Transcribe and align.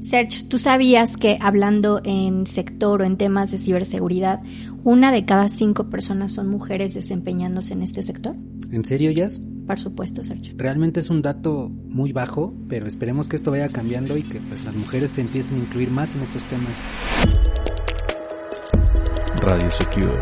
Serge, 0.00 0.44
¿tú 0.44 0.58
sabías 0.58 1.16
que 1.16 1.38
hablando 1.40 2.00
en 2.04 2.46
sector 2.46 3.02
o 3.02 3.04
en 3.04 3.16
temas 3.16 3.52
de 3.52 3.58
ciberseguridad, 3.58 4.42
una 4.82 5.12
de 5.12 5.24
cada 5.24 5.48
cinco 5.48 5.88
personas 5.88 6.32
son 6.32 6.48
mujeres 6.48 6.94
desempeñándose 6.94 7.74
en 7.74 7.82
este 7.82 8.02
sector? 8.02 8.34
¿En 8.72 8.84
serio, 8.84 9.12
Jazz? 9.12 9.40
Por 9.66 9.78
supuesto, 9.78 10.24
Sergio. 10.24 10.54
Realmente 10.56 11.00
es 11.00 11.10
un 11.10 11.22
dato 11.22 11.70
muy 11.70 12.12
bajo, 12.12 12.52
pero 12.68 12.86
esperemos 12.86 13.28
que 13.28 13.36
esto 13.36 13.52
vaya 13.52 13.68
cambiando 13.68 14.16
y 14.16 14.22
que 14.22 14.40
pues 14.40 14.64
las 14.64 14.74
mujeres 14.74 15.12
se 15.12 15.20
empiecen 15.20 15.56
a 15.56 15.58
incluir 15.60 15.90
más 15.90 16.14
en 16.14 16.22
estos 16.22 16.42
temas. 16.44 16.82
Radio 19.40 19.70
Secure. 19.70 20.20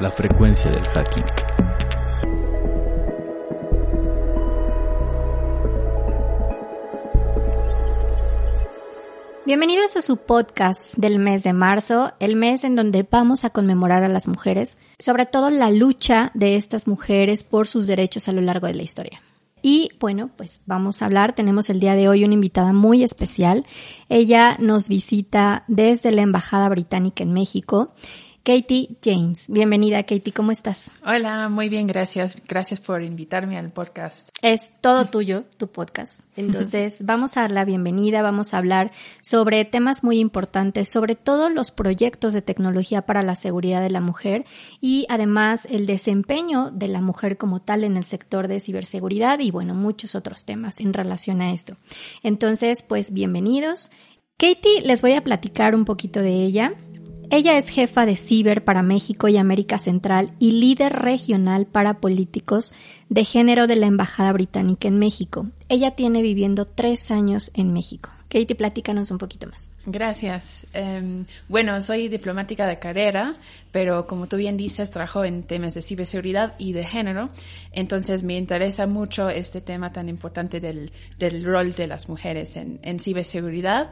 La 0.00 0.10
frecuencia 0.10 0.70
del 0.70 0.84
hacking. 0.88 1.67
Bienvenidos 9.48 9.96
a 9.96 10.02
su 10.02 10.18
podcast 10.18 10.94
del 10.96 11.18
mes 11.18 11.42
de 11.42 11.54
marzo, 11.54 12.12
el 12.20 12.36
mes 12.36 12.64
en 12.64 12.76
donde 12.76 13.08
vamos 13.10 13.46
a 13.46 13.48
conmemorar 13.48 14.04
a 14.04 14.08
las 14.08 14.28
mujeres, 14.28 14.76
sobre 14.98 15.24
todo 15.24 15.48
la 15.48 15.70
lucha 15.70 16.30
de 16.34 16.56
estas 16.56 16.86
mujeres 16.86 17.44
por 17.44 17.66
sus 17.66 17.86
derechos 17.86 18.28
a 18.28 18.32
lo 18.32 18.42
largo 18.42 18.66
de 18.66 18.74
la 18.74 18.82
historia. 18.82 19.22
Y 19.62 19.88
bueno, 20.00 20.28
pues 20.36 20.60
vamos 20.66 21.00
a 21.00 21.06
hablar, 21.06 21.34
tenemos 21.34 21.70
el 21.70 21.80
día 21.80 21.94
de 21.94 22.10
hoy 22.10 22.24
una 22.24 22.34
invitada 22.34 22.74
muy 22.74 23.02
especial. 23.02 23.64
Ella 24.10 24.58
nos 24.60 24.86
visita 24.86 25.64
desde 25.66 26.12
la 26.12 26.20
Embajada 26.20 26.68
Británica 26.68 27.22
en 27.22 27.32
México 27.32 27.94
Katie 28.48 28.96
James. 29.04 29.44
Bienvenida, 29.50 30.04
Katie, 30.04 30.32
¿cómo 30.32 30.52
estás? 30.52 30.90
Hola, 31.04 31.50
muy 31.50 31.68
bien, 31.68 31.86
gracias. 31.86 32.38
Gracias 32.48 32.80
por 32.80 33.02
invitarme 33.02 33.58
al 33.58 33.70
podcast. 33.70 34.30
Es 34.40 34.70
todo 34.80 35.04
tuyo, 35.04 35.44
tu 35.58 35.68
podcast. 35.68 36.20
Entonces, 36.34 36.94
vamos 37.04 37.36
a 37.36 37.42
dar 37.42 37.50
la 37.50 37.66
bienvenida, 37.66 38.22
vamos 38.22 38.54
a 38.54 38.56
hablar 38.56 38.90
sobre 39.20 39.66
temas 39.66 40.02
muy 40.02 40.18
importantes, 40.18 40.88
sobre 40.88 41.14
todos 41.14 41.52
los 41.52 41.70
proyectos 41.70 42.32
de 42.32 42.40
tecnología 42.40 43.02
para 43.02 43.22
la 43.22 43.36
seguridad 43.36 43.82
de 43.82 43.90
la 43.90 44.00
mujer 44.00 44.46
y 44.80 45.04
además 45.10 45.66
el 45.68 45.84
desempeño 45.84 46.70
de 46.70 46.88
la 46.88 47.02
mujer 47.02 47.36
como 47.36 47.60
tal 47.60 47.84
en 47.84 47.98
el 47.98 48.06
sector 48.06 48.48
de 48.48 48.60
ciberseguridad 48.60 49.40
y 49.40 49.50
bueno, 49.50 49.74
muchos 49.74 50.14
otros 50.14 50.46
temas 50.46 50.80
en 50.80 50.94
relación 50.94 51.42
a 51.42 51.52
esto. 51.52 51.76
Entonces, 52.22 52.82
pues 52.82 53.12
bienvenidos. 53.12 53.90
Katie, 54.38 54.82
les 54.84 55.02
voy 55.02 55.14
a 55.14 55.24
platicar 55.24 55.74
un 55.74 55.84
poquito 55.84 56.20
de 56.20 56.30
ella. 56.30 56.72
Ella 57.30 57.58
es 57.58 57.68
jefa 57.68 58.06
de 58.06 58.16
Ciber 58.16 58.64
para 58.64 58.82
México 58.82 59.28
y 59.28 59.36
América 59.36 59.78
Central 59.78 60.32
y 60.38 60.52
líder 60.52 60.94
regional 60.94 61.66
para 61.66 62.00
políticos 62.00 62.72
de 63.10 63.24
género 63.26 63.66
de 63.66 63.76
la 63.76 63.86
Embajada 63.86 64.32
Británica 64.32 64.88
en 64.88 64.98
México. 64.98 65.46
Ella 65.68 65.90
tiene 65.90 66.22
viviendo 66.22 66.64
tres 66.64 67.10
años 67.10 67.50
en 67.52 67.74
México. 67.74 68.08
Katie, 68.28 68.54
platícanos 68.54 69.10
un 69.10 69.18
poquito 69.18 69.46
más. 69.46 69.70
Gracias. 69.86 70.66
Em, 70.74 71.24
bueno, 71.48 71.80
soy 71.80 72.08
diplomática 72.08 72.66
de 72.66 72.78
carrera, 72.78 73.36
pero 73.72 74.06
como 74.06 74.26
tú 74.26 74.36
bien 74.36 74.58
dices, 74.58 74.90
trabajo 74.90 75.24
en 75.24 75.44
temas 75.44 75.72
de 75.72 75.80
ciberseguridad 75.80 76.54
y 76.58 76.72
de 76.72 76.84
género. 76.84 77.30
Entonces 77.72 78.22
me 78.22 78.36
interesa 78.36 78.86
mucho 78.86 79.30
este 79.30 79.62
tema 79.62 79.92
tan 79.92 80.10
importante 80.10 80.60
del, 80.60 80.92
del 81.18 81.42
rol 81.42 81.72
de 81.72 81.86
las 81.86 82.08
mujeres 82.10 82.56
en, 82.56 82.78
en 82.82 82.98
ciberseguridad. 82.98 83.90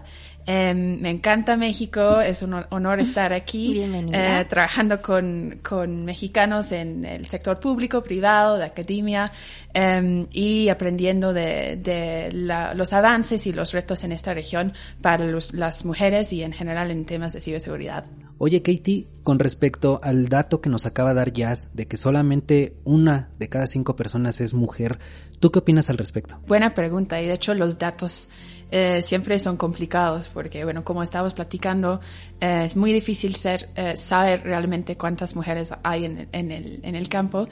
Em, 0.49 1.01
me 1.01 1.11
encanta 1.11 1.57
México, 1.57 2.21
es 2.21 2.41
un 2.41 2.55
honor 2.71 3.01
estar 3.01 3.33
aquí 3.33 3.81
eh, 4.13 4.47
trabajando 4.49 5.03
con, 5.03 5.59
con, 5.61 6.05
mexicanos 6.05 6.71
en 6.71 7.05
el 7.05 7.27
sector 7.27 7.59
público, 7.59 8.01
privado, 8.01 8.57
de 8.57 8.65
academia 8.65 9.33
em, 9.75 10.29
y 10.31 10.69
aprendiendo 10.69 11.33
de, 11.33 11.77
de 11.77 12.31
la, 12.33 12.75
los 12.75 12.93
avances 12.93 13.45
y 13.49 13.53
los 13.53 13.73
retos 13.73 14.05
en 14.05 14.13
esta 14.27 14.35
región 14.35 14.73
para 15.01 15.25
los, 15.25 15.53
las 15.53 15.85
mujeres 15.85 16.33
y 16.33 16.43
en 16.43 16.53
general 16.53 16.91
en 16.91 17.05
temas 17.05 17.33
de 17.33 17.41
ciberseguridad. 17.41 18.07
Oye, 18.39 18.61
Katie, 18.61 19.07
con 19.23 19.39
respecto 19.39 20.01
al 20.03 20.29
dato 20.29 20.61
que 20.61 20.69
nos 20.69 20.85
acaba 20.85 21.11
de 21.11 21.17
dar 21.17 21.33
Jazz 21.33 21.71
de 21.73 21.87
que 21.87 21.97
solamente 21.97 22.75
una 22.85 23.31
de 23.39 23.49
cada 23.49 23.67
cinco 23.67 23.95
personas 23.95 24.41
es 24.41 24.53
mujer, 24.53 24.99
¿tú 25.39 25.51
qué 25.51 25.61
opinas 25.61 25.89
al 25.91 25.97
respecto? 25.97 26.39
Buena 26.47 26.75
pregunta 26.75 27.23
y 27.23 27.27
de 27.27 27.35
hecho 27.35 27.55
los 27.55 27.79
datos 27.79 28.29
eh, 28.73 29.01
siempre 29.01 29.39
son 29.39 29.57
complicados 29.57 30.29
porque, 30.29 30.65
bueno, 30.65 30.83
como 30.85 31.03
estábamos 31.03 31.33
platicando, 31.33 32.01
eh, 32.41 32.65
es 32.67 32.77
muy 32.77 32.93
difícil 32.93 33.37
ser, 33.37 33.71
eh, 33.77 33.97
saber 33.97 34.43
realmente 34.43 34.97
cuántas 34.97 35.37
mujeres 35.37 35.73
hay 35.85 36.05
en, 36.05 36.29
en, 36.33 36.51
el, 36.51 36.81
en 36.83 36.97
el 36.97 37.09
campo 37.09 37.49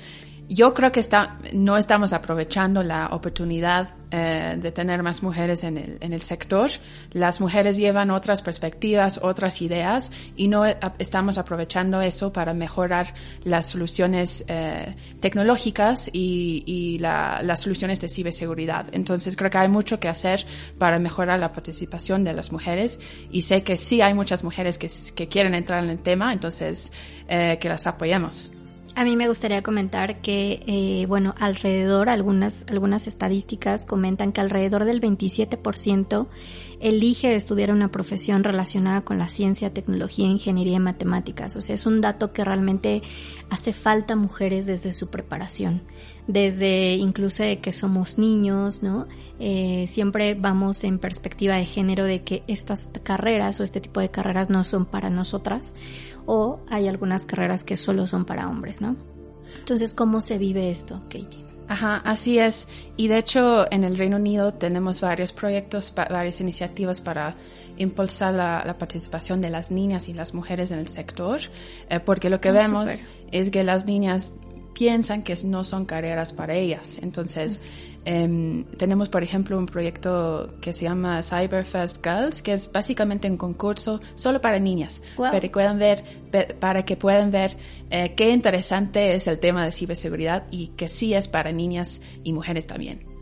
yo 0.49 0.75
creo 0.75 0.93
que 0.93 1.01
está, 1.01 1.39
no 1.53 1.77
estamos 1.77 2.13
aprovechando 2.13 2.83
la 2.83 3.09
oportunidad 3.09 3.95
eh, 4.11 4.57
de 4.61 4.71
tener 4.71 5.03
más 5.03 5.23
mujeres 5.23 5.65
en 5.65 5.79
el, 5.79 5.99
en 6.01 6.13
el 6.13 6.21
sector. 6.21 6.71
Las 7.13 7.41
mujeres 7.41 7.77
llevan 7.77 8.11
otras 8.11 8.43
perspectivas, 8.43 9.19
otras 9.23 9.61
ideas 9.63 10.13
y 10.37 10.49
no 10.49 10.65
estamos 10.99 11.39
aprovechando 11.39 12.01
eso 12.01 12.33
para 12.33 12.55
mejorar 12.55 13.15
las 13.43 13.71
soluciones 13.71 14.45
eh, 14.49 14.95
tecnológicas 15.21 16.11
y, 16.13 16.63
y 16.67 16.99
la, 16.99 17.41
las 17.43 17.61
soluciones 17.61 18.01
de 18.01 18.09
ciberseguridad. 18.09 18.87
Entonces 18.93 19.37
creo 19.37 19.51
que 19.51 19.59
hay 19.59 19.69
mucho 19.69 19.99
que 19.99 20.09
hacer 20.09 20.47
para 20.79 20.99
mejorar 20.99 21.41
la 21.41 21.53
participación 21.53 22.23
de 22.23 22.35
las 22.35 22.53
mujeres 22.53 23.01
y 23.31 23.43
sé 23.43 23.63
que 23.63 23.77
sí 23.77 24.01
hay 24.01 24.15
muchas 24.15 24.45
mujeres 24.45 24.79
que, 24.79 24.91
que 25.15 25.27
quieren 25.27 25.55
entrar 25.55 25.83
en 25.83 25.91
el 25.91 25.99
tema, 25.99 26.33
entonces 26.33 26.93
eh, 27.29 27.59
que 27.61 27.69
las 27.69 27.87
apoyemos. 27.87 28.54
A 28.97 29.03
mí 29.03 29.17
me 29.17 29.27
gustaría 29.27 29.61
comentar 29.63 30.21
que, 30.21 30.63
eh, 30.69 31.07
bueno, 31.07 31.35
alrededor, 31.41 32.09
algunas, 32.09 32.65
algunas 32.69 33.09
estadísticas 33.09 33.87
comentan 33.87 34.31
que 34.31 34.41
alrededor 34.41 34.85
del 34.85 35.01
27% 35.01 36.29
elige 36.85 37.35
estudiar 37.35 37.71
una 37.71 37.91
profesión 37.91 38.45
relacionada 38.45 39.01
con 39.01 39.17
la 39.17 39.29
ciencia, 39.29 39.73
tecnología, 39.73 40.27
ingeniería 40.27 40.77
y 40.77 40.81
matemáticas. 40.81 41.57
O 41.57 41.63
sea, 41.63 41.75
es 41.75 41.87
un 41.87 42.03
dato 42.03 42.35
que 42.35 42.45
realmente 42.45 43.01
hace 43.49 43.73
falta 43.73 44.17
mujeres 44.17 44.67
desde 44.67 44.93
su 44.93 45.09
preparación, 45.09 45.83
desde 46.27 46.97
incluso 46.97 47.43
de 47.43 47.59
que 47.61 47.73
somos 47.73 48.19
niños, 48.19 48.83
¿no? 48.83 49.09
Eh, 49.41 49.87
siempre 49.89 50.35
vamos 50.35 50.85
en 50.85 50.99
perspectiva 50.99 51.55
de 51.55 51.65
género 51.65 52.05
de 52.05 52.23
que 52.23 52.43
estas 52.49 52.91
carreras 53.03 53.59
o 53.61 53.63
este 53.63 53.81
tipo 53.81 54.01
de 54.01 54.11
carreras 54.11 54.51
no 54.51 54.63
son 54.63 54.85
para 54.85 55.09
nosotras 55.09 55.75
o 56.27 56.61
hay 56.69 56.87
algunas 56.87 57.25
carreras 57.25 57.65
que 57.65 57.79
solo 57.79 58.07
son 58.07 58.27
para 58.27 58.47
hombres, 58.47 58.83
¿no? 58.83 58.95
Entonces, 59.59 59.95
¿cómo 59.95 60.21
se 60.21 60.37
vive 60.37 60.71
esto, 60.71 61.01
Katie? 61.09 61.54
Ajá, 61.69 61.97
así 62.05 62.39
es. 62.39 62.69
Y 62.97 63.09
de 63.09 63.19
hecho, 63.19 63.71
en 63.73 63.85
el 63.85 63.97
Reino 63.97 64.17
Unido 64.17 64.53
tenemos 64.55 65.01
varios 65.01 65.33
proyectos, 65.33 65.93
varias 65.95 66.41
iniciativas 66.41 67.01
para 67.01 67.37
impulsar 67.77 68.35
la, 68.35 68.77
participación 68.79 69.41
de 69.41 69.51
las 69.51 69.71
niñas 69.71 70.09
y 70.09 70.15
las 70.15 70.35
mujeres 70.35 70.71
en 70.71 70.79
el 70.79 70.89
sector, 70.89 71.41
eh, 71.89 72.01
porque 72.01 72.29
lo 72.29 72.41
que 72.41 72.51
ah, 72.51 72.53
vemos 72.53 72.91
es 73.33 73.51
que 73.51 73.65
las 73.65 73.87
niñas 73.87 74.33
piensan 74.75 75.23
que 75.23 75.37
no 75.45 75.65
son 75.65 75.87
carreras 75.87 76.33
para 76.33 76.55
ellas. 76.55 76.99
Entonces, 77.03 77.61
em, 78.05 78.65
tenemos, 78.77 79.09
por 79.09 79.23
ejemplo, 79.23 79.59
un 79.59 79.67
proyecto 79.67 80.55
que 80.61 80.73
se 80.73 80.85
llama 80.85 81.23
Cyberfest 81.23 82.05
Girls, 82.05 82.43
que 82.43 82.53
es 82.53 82.71
básicamente 82.71 83.31
un 83.31 83.37
concurso 83.37 84.01
solo 84.15 84.41
para 84.41 84.59
niñas, 84.59 85.03
para 85.17 85.41
que 85.41 85.51
puedan 85.51 85.79
ver, 85.79 86.05
para 86.61 86.85
que 86.85 86.97
puedan 86.97 87.31
ver 87.31 87.57
eh, 87.91 88.15
qué 88.15 88.31
interesante 88.31 89.15
es 89.15 89.27
el 89.27 89.39
tema 89.39 89.65
de 89.65 89.73
ciberseguridad 89.73 90.45
y 90.51 90.69
que 90.69 90.89
sí 90.89 91.15
es 91.15 91.29
para 91.29 91.53
niñas 91.53 92.01
y 92.23 92.33
mujeres 92.33 92.67
también. 92.67 93.15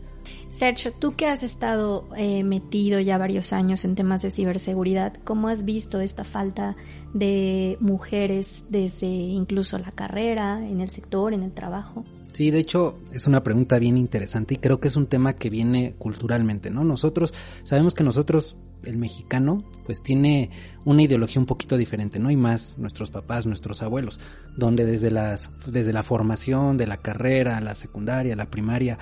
Sergio, 0.53 0.93
tú 0.93 1.15
que 1.15 1.25
has 1.25 1.41
estado 1.41 2.07
eh, 2.15 2.43
metido 2.43 2.99
ya 2.99 3.17
varios 3.17 3.53
años 3.53 3.83
en 3.85 3.95
temas 3.95 4.21
de 4.21 4.29
ciberseguridad, 4.29 5.13
¿cómo 5.23 5.47
has 5.47 5.65
visto 5.65 5.99
esta 5.99 6.23
falta 6.23 6.75
de 7.11 7.75
mujeres 7.79 8.63
desde 8.69 9.07
incluso 9.07 9.79
la 9.79 9.91
carrera, 9.91 10.59
en 10.63 10.79
el 10.79 10.91
sector, 10.91 11.33
en 11.33 11.41
el 11.41 11.53
trabajo? 11.53 12.03
Sí, 12.33 12.49
de 12.49 12.57
hecho 12.57 12.99
es 13.11 13.27
una 13.27 13.43
pregunta 13.43 13.77
bien 13.77 13.95
interesante 13.95 14.55
y 14.55 14.57
creo 14.57 14.79
que 14.79 14.87
es 14.87 14.95
un 14.95 15.05
tema 15.05 15.33
que 15.33 15.51
viene 15.51 15.93
culturalmente, 15.99 16.71
¿no? 16.71 16.83
Nosotros 16.83 17.31
sabemos 17.63 17.93
que 17.93 18.03
nosotros, 18.03 18.57
el 18.83 18.97
mexicano, 18.97 19.63
pues 19.85 20.01
tiene 20.01 20.49
una 20.83 21.03
ideología 21.03 21.39
un 21.39 21.45
poquito 21.45 21.77
diferente, 21.77 22.17
¿no? 22.17 22.31
Y 22.31 22.35
más 22.35 22.79
nuestros 22.79 23.11
papás, 23.11 23.45
nuestros 23.45 23.83
abuelos, 23.83 24.19
donde 24.57 24.83
desde 24.83 25.11
las, 25.11 25.51
desde 25.67 25.93
la 25.93 26.01
formación 26.01 26.75
de 26.75 26.87
la 26.87 26.97
carrera, 26.97 27.61
la 27.61 27.75
secundaria, 27.75 28.35
la 28.35 28.49
primaria, 28.49 28.97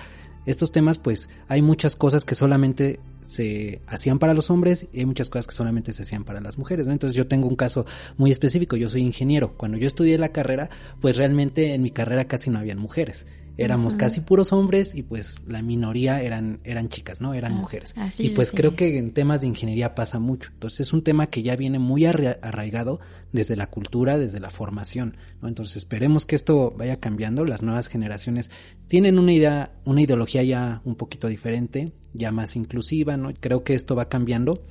estos 0.45 0.71
temas 0.71 0.97
pues 0.97 1.29
hay 1.47 1.61
muchas 1.61 1.95
cosas 1.95 2.25
que 2.25 2.35
solamente 2.35 2.99
se 3.23 3.81
hacían 3.87 4.19
para 4.19 4.33
los 4.33 4.49
hombres 4.49 4.87
y 4.91 4.99
hay 4.99 5.05
muchas 5.05 5.29
cosas 5.29 5.47
que 5.47 5.53
solamente 5.53 5.93
se 5.93 6.03
hacían 6.03 6.23
para 6.23 6.41
las 6.41 6.57
mujeres, 6.57 6.87
¿no? 6.87 6.93
Entonces 6.93 7.15
yo 7.15 7.27
tengo 7.27 7.47
un 7.47 7.55
caso 7.55 7.85
muy 8.17 8.31
específico, 8.31 8.75
yo 8.75 8.89
soy 8.89 9.01
ingeniero. 9.01 9.53
Cuando 9.57 9.77
yo 9.77 9.87
estudié 9.87 10.17
la 10.17 10.29
carrera, 10.29 10.69
pues 10.99 11.17
realmente 11.17 11.73
en 11.73 11.81
mi 11.81 11.91
carrera 11.91 12.25
casi 12.25 12.49
no 12.49 12.59
habían 12.59 12.79
mujeres. 12.79 13.25
Éramos 13.57 13.95
casi 13.95 14.21
puros 14.21 14.53
hombres 14.53 14.95
y 14.95 15.03
pues 15.03 15.35
la 15.45 15.61
minoría 15.61 16.21
eran, 16.21 16.59
eran 16.63 16.89
chicas, 16.89 17.21
¿no? 17.21 17.33
Eran 17.33 17.53
Ah, 17.53 17.55
mujeres. 17.57 17.93
así 17.97 18.23
Y 18.23 18.27
es, 18.27 18.33
pues 18.33 18.49
sí. 18.49 18.57
creo 18.57 18.75
que 18.75 18.97
en 18.97 19.13
temas 19.13 19.41
de 19.41 19.47
ingeniería 19.47 19.93
pasa 19.95 20.19
mucho. 20.19 20.49
Entonces 20.53 20.81
es 20.87 20.93
un 20.93 21.03
tema 21.03 21.27
que 21.27 21.43
ya 21.43 21.55
viene 21.55 21.77
muy 21.79 22.05
arra- 22.05 22.37
arraigado 22.41 22.99
desde 23.31 23.55
la 23.55 23.67
cultura, 23.67 24.17
desde 24.17 24.39
la 24.39 24.49
formación, 24.49 25.17
¿no? 25.41 25.47
Entonces 25.47 25.77
esperemos 25.77 26.25
que 26.25 26.35
esto 26.35 26.73
vaya 26.77 26.99
cambiando. 26.99 27.45
Las 27.45 27.61
nuevas 27.61 27.87
generaciones 27.87 28.49
tienen 28.87 29.19
una 29.19 29.33
idea, 29.33 29.73
una 29.85 30.01
ideología 30.01 30.43
ya 30.43 30.81
un 30.85 30.95
poquito 30.95 31.27
diferente, 31.27 31.93
ya 32.13 32.31
más 32.31 32.55
inclusiva, 32.55 33.15
¿no? 33.17 33.31
Creo 33.39 33.63
que 33.63 33.73
esto 33.73 33.95
va 33.95 34.09
cambiando. 34.09 34.63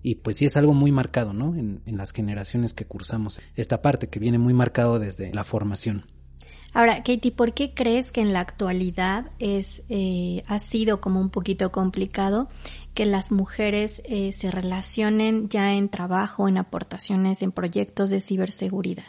Y 0.00 0.14
pues 0.16 0.36
sí 0.36 0.44
es 0.44 0.56
algo 0.56 0.74
muy 0.74 0.92
marcado, 0.92 1.32
¿no? 1.32 1.56
En, 1.56 1.80
en 1.84 1.96
las 1.96 2.12
generaciones 2.12 2.72
que 2.72 2.84
cursamos 2.86 3.40
esta 3.56 3.82
parte, 3.82 4.08
que 4.08 4.20
viene 4.20 4.38
muy 4.38 4.54
marcado 4.54 4.98
desde 5.00 5.34
la 5.34 5.42
formación. 5.44 6.04
Ahora, 6.78 7.02
Katie, 7.02 7.32
¿por 7.32 7.54
qué 7.54 7.74
crees 7.74 8.12
que 8.12 8.20
en 8.20 8.32
la 8.32 8.38
actualidad 8.38 9.32
es 9.40 9.82
eh, 9.88 10.44
ha 10.46 10.60
sido 10.60 11.00
como 11.00 11.20
un 11.20 11.28
poquito 11.28 11.72
complicado 11.72 12.48
que 12.94 13.04
las 13.04 13.32
mujeres 13.32 14.00
eh, 14.04 14.30
se 14.30 14.52
relacionen 14.52 15.48
ya 15.48 15.74
en 15.74 15.88
trabajo, 15.88 16.46
en 16.46 16.56
aportaciones, 16.56 17.42
en 17.42 17.50
proyectos 17.50 18.10
de 18.10 18.20
ciberseguridad? 18.20 19.06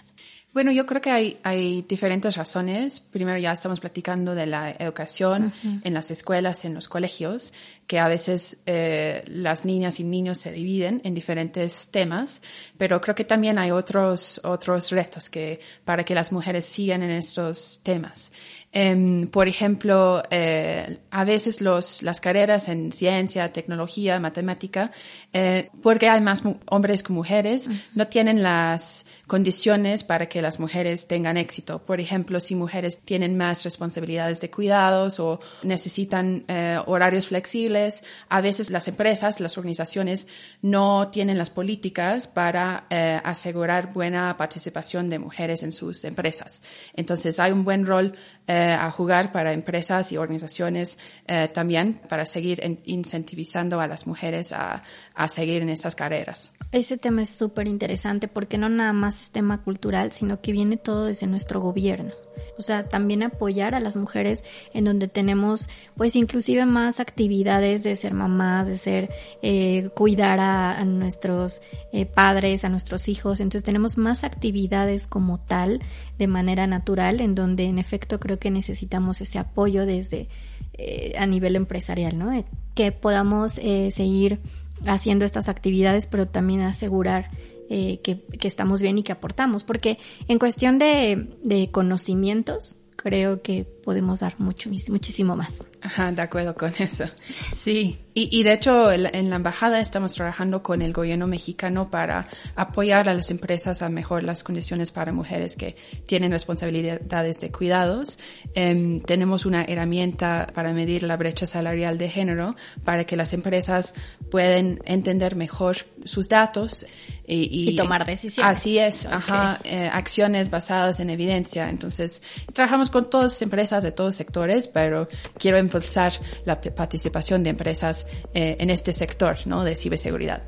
Bueno, 0.60 0.74
yo 0.74 0.86
creo 0.86 1.00
que 1.00 1.10
hay, 1.10 1.40
hay 1.44 1.84
diferentes 1.84 2.36
razones. 2.36 3.00
Primero 3.00 3.40
ya 3.40 3.54
estamos 3.54 3.80
platicando 3.80 4.36
de 4.36 4.46
la 4.46 4.72
educación 4.72 5.54
en 5.64 5.94
las 5.94 6.12
escuelas, 6.12 6.66
en 6.66 6.74
los 6.74 6.90
colegios, 6.90 7.54
que 7.88 7.98
a 7.98 8.10
veces 8.10 8.58
eh, 8.66 9.24
las 9.28 9.64
niñas 9.64 10.02
y 10.02 10.04
niños 10.04 10.38
se 10.38 10.52
dividen 10.52 11.00
en 11.06 11.14
diferentes 11.14 11.88
temas, 11.92 12.42
pero 12.78 13.00
creo 13.00 13.16
que 13.16 13.24
también 13.24 13.58
hay 13.58 13.72
otros, 13.72 14.42
otros 14.44 14.92
retos 14.92 15.30
que, 15.30 15.62
para 15.86 16.04
que 16.04 16.14
las 16.14 16.34
mujeres 16.34 16.66
sigan 16.66 17.04
en 17.04 17.12
estos 17.12 17.80
temas. 17.82 18.34
Em, 18.72 19.28
por 19.28 19.48
ejemplo, 19.48 20.22
eh, 20.30 21.00
a 21.10 21.24
veces 21.24 21.60
los, 21.60 22.04
las 22.04 22.22
carreras 22.22 22.68
en 22.70 22.92
ciencia, 22.92 23.52
tecnología, 23.52 24.20
matemática, 24.20 24.92
eh, 25.34 25.70
porque 25.82 26.08
hay 26.08 26.22
más 26.22 26.44
hombres 26.68 27.02
que 27.02 27.12
mujeres, 27.12 27.68
no 27.96 28.08
tienen 28.08 28.44
las 28.44 29.08
condiciones 29.26 30.04
para 30.04 30.28
que 30.30 30.44
las 30.44 30.60
mujeres 30.60 31.08
tengan 31.08 31.36
éxito. 31.38 31.80
Por 31.80 32.00
ejemplo, 32.00 32.40
si 32.40 32.54
mujeres 32.54 33.00
tienen 33.00 33.38
más 33.38 33.64
responsabilidades 33.64 34.40
de 34.40 34.52
cuidados 34.52 35.20
o 35.20 35.40
necesitan 35.64 36.46
eh, 36.48 36.78
horarios 36.86 37.28
flexibles, 37.28 38.04
a 38.30 38.40
veces 38.40 38.70
las 38.70 38.88
empresas, 38.88 39.40
las 39.40 39.58
organizaciones 39.58 40.28
no 40.62 41.10
tienen 41.10 41.40
las 41.40 41.50
políticas 41.50 42.28
para 42.28 42.86
asegurar 43.24 43.94
buena 43.94 44.36
participación 44.38 45.10
de 45.10 45.20
mujeres 45.20 45.64
en 45.64 45.72
sus 45.72 46.04
empresas. 46.04 46.62
Entonces 46.96 47.40
hay 47.40 47.52
un 47.52 47.64
buen 47.64 47.86
rol 47.86 48.16
eh, 48.52 48.59
a 48.74 48.92
jugar 48.92 49.32
para 49.32 49.54
empresas 49.54 50.12
y 50.12 50.18
organizaciones 50.18 50.98
eh, 51.28 51.50
también 51.54 52.02
para 52.10 52.26
seguir 52.26 52.60
en- 52.64 52.80
incentivizando 52.86 53.80
a 53.82 53.88
las 53.88 54.08
mujeres 54.08 54.52
a, 54.54 54.84
a 55.16 55.28
seguir 55.28 55.62
en 55.62 55.70
estas 55.70 55.96
carreras. 55.96 56.54
Ese 56.72 56.98
tema 56.98 57.24
es 57.24 57.30
súper 57.30 57.68
interesante 57.68 58.28
porque 58.28 58.58
no 58.58 58.70
nada 58.70 58.94
más 58.94 59.24
es 59.24 59.32
tema 59.32 59.64
cultural, 59.64 60.12
sino 60.12 60.42
que 60.42 60.52
viene 60.52 60.78
todo 60.78 61.06
desde 61.06 61.26
nuestro 61.28 61.62
gobierno. 61.62 62.12
O 62.58 62.62
sea, 62.62 62.88
también 62.88 63.24
apoyar 63.24 63.76
a 63.76 63.80
las 63.80 63.96
mujeres 63.96 64.44
en 64.74 64.86
donde 64.86 65.08
tenemos, 65.08 65.70
pues, 65.96 66.16
inclusive 66.16 66.66
más 66.66 67.00
actividades 67.00 67.84
de 67.84 67.96
ser 67.96 68.14
mamás, 68.14 68.68
de 68.68 68.78
ser, 68.78 69.10
eh, 69.42 69.90
cuidar 69.96 70.40
a, 70.40 70.84
nuestros 70.86 71.62
eh, 71.92 72.06
padres, 72.06 72.64
a 72.64 72.70
nuestros 72.70 73.08
hijos. 73.08 73.40
Entonces 73.40 73.64
tenemos 73.64 73.98
más 73.98 74.24
actividades 74.24 75.08
como 75.08 75.40
tal, 75.40 75.82
de 76.18 76.28
manera 76.28 76.68
natural, 76.68 77.22
en 77.22 77.36
donde 77.36 77.66
en 77.66 77.80
efecto 77.80 78.20
creo 78.20 78.40
que 78.40 78.52
necesitamos 78.52 79.22
ese 79.22 79.40
apoyo 79.40 79.86
desde, 79.86 80.28
eh, 80.74 81.16
a 81.18 81.26
nivel 81.26 81.56
empresarial, 81.56 82.18
¿no? 82.18 82.46
Que 82.76 82.92
podamos 82.92 83.54
seguir 83.54 84.40
haciendo 84.86 85.26
estas 85.26 85.50
actividades, 85.50 86.08
pero 86.08 86.28
también 86.28 86.62
asegurar 86.62 87.30
eh, 87.70 88.00
que, 88.02 88.22
que 88.22 88.48
estamos 88.48 88.82
bien 88.82 88.98
y 88.98 89.04
que 89.04 89.12
aportamos, 89.12 89.64
porque 89.64 89.98
en 90.28 90.40
cuestión 90.40 90.78
de, 90.78 91.28
de 91.44 91.70
conocimientos, 91.72 92.78
creo 92.96 93.42
que 93.42 93.66
podemos 93.90 94.20
dar 94.20 94.36
mucho, 94.38 94.70
muchísimo 94.90 95.36
más. 95.36 95.64
Ajá, 95.82 96.12
de 96.12 96.22
acuerdo 96.22 96.54
con 96.54 96.72
eso. 96.78 97.06
Sí, 97.54 97.98
y, 98.14 98.30
y 98.40 98.44
de 98.44 98.54
hecho 98.54 98.92
en 98.92 99.02
la- 99.04 99.10
en 99.14 99.32
la 99.32 99.38
embajada 99.38 99.80
estamos 99.80 100.14
trabajando 100.14 100.62
con 100.62 100.84
el 100.84 100.94
gobierno 100.94 101.26
mexicano 101.26 101.90
para 101.90 102.28
apoyar 102.56 103.10
a 103.10 103.16
las 103.16 103.32
empresas 103.32 103.82
a 103.82 103.90
mejorar 103.90 104.26
las 104.26 104.44
condiciones 104.44 104.92
para 104.92 105.12
mujeres 105.12 105.56
que 105.56 105.76
tienen 106.06 106.32
responsabilidades 106.32 107.40
de 107.40 107.52
cuidados. 107.52 108.20
Em, 108.54 109.00
tenemos 109.00 109.48
una 109.48 109.64
herramienta 109.64 110.46
para 110.54 110.72
medir 110.72 111.02
la 111.02 111.18
brecha 111.18 111.48
salarial 111.48 111.98
de 111.98 112.10
género 112.10 112.56
para 112.84 113.06
que 113.06 113.18
las 113.18 113.34
empresas 113.34 113.96
puedan 114.30 114.80
entender 114.86 115.36
mejor 115.36 115.78
sus 116.06 116.30
datos 116.30 116.86
y, 117.26 117.70
Y 117.72 117.76
tomar 117.76 118.06
decisiones. 118.06 118.52
Así 118.58 118.78
es, 118.80 119.06
ajá, 119.06 119.60
eh, 119.64 119.90
acciones 119.92 120.50
basadas 120.50 121.00
en 121.00 121.10
evidencia. 121.10 121.70
Entonces, 121.70 122.22
trabajamos 122.54 122.90
con 122.90 123.10
todas 123.10 123.34
las 123.34 123.42
empresas 123.42 123.79
de 123.84 123.92
todos 123.92 124.16
sectores, 124.16 124.68
pero 124.68 125.08
quiero 125.38 125.58
impulsar 125.58 126.14
la 126.46 126.60
participación 126.62 127.44
de 127.44 127.52
empresas 127.52 128.08
eh, 128.34 128.58
en 128.60 128.70
este 128.70 128.94
sector, 128.94 129.38
¿no? 129.46 129.64
De 129.64 129.76
ciberseguridad. 129.76 130.44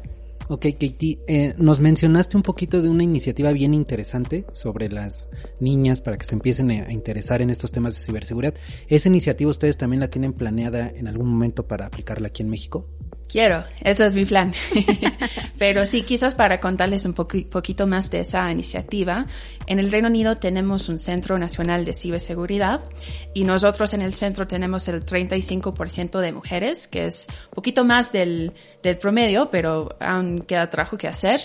Ok, 0.50 0.66
Katie, 0.74 1.20
eh, 1.30 1.54
nos 1.58 1.80
mencionaste 1.80 2.36
un 2.36 2.44
poquito 2.44 2.82
de 2.82 2.90
una 2.90 3.04
iniciativa 3.04 3.54
bien 3.54 3.74
interesante 3.74 4.46
sobre 4.52 4.90
las 4.90 5.30
niñas 5.62 6.02
para 6.02 6.18
que 6.18 6.26
se 6.26 6.36
empiecen 6.36 6.70
a 6.72 6.92
interesar 6.92 7.42
en 7.42 7.50
estos 7.50 7.72
temas 7.72 7.96
de 7.96 8.02
ciberseguridad. 8.02 8.54
¿Esa 8.90 9.08
iniciativa 9.08 9.50
ustedes 9.50 9.78
también 9.78 10.02
la 10.02 10.10
tienen 10.10 10.34
planeada 10.34 10.90
en 10.90 11.08
algún 11.08 11.30
momento 11.30 11.68
para 11.68 11.86
aplicarla 11.86 12.28
aquí 12.28 12.44
en 12.44 12.50
México? 12.50 12.90
Quiero, 13.32 13.64
eso 13.82 14.04
es 14.04 14.14
mi 14.14 14.26
plan. 14.26 14.54
Pero 15.58 15.86
sí, 15.86 16.02
quizás 16.02 16.36
para 16.36 16.60
contarles 16.60 17.06
un 17.06 17.16
poqui- 17.16 17.48
poquito 17.48 17.88
más 17.88 18.10
de 18.10 18.20
esa 18.22 18.52
iniciativa, 18.52 19.26
en 19.68 19.80
el 19.80 19.90
Reino 19.90 20.10
Unido 20.10 20.38
tenemos 20.38 20.90
un 20.90 21.00
Centro 21.00 21.38
Nacional 21.38 21.86
de 21.86 21.94
Ciberseguridad 21.94 22.82
y 23.34 23.46
nosotros 23.46 23.94
en 23.94 24.02
el 24.02 24.14
centro 24.14 24.48
tenemos 24.48 24.88
el 24.90 25.06
35% 25.06 26.20
de 26.20 26.32
mujeres, 26.34 26.88
que 26.88 27.06
es 27.06 27.28
un 27.30 27.56
poquito 27.56 27.86
más 27.86 28.12
del, 28.12 28.52
del 28.84 28.98
promedio, 28.98 29.50
pero 29.50 29.96
aún 30.02 30.42
queda 30.42 30.70
trabajo 30.70 30.98
que 30.98 31.08
hacer. 31.08 31.40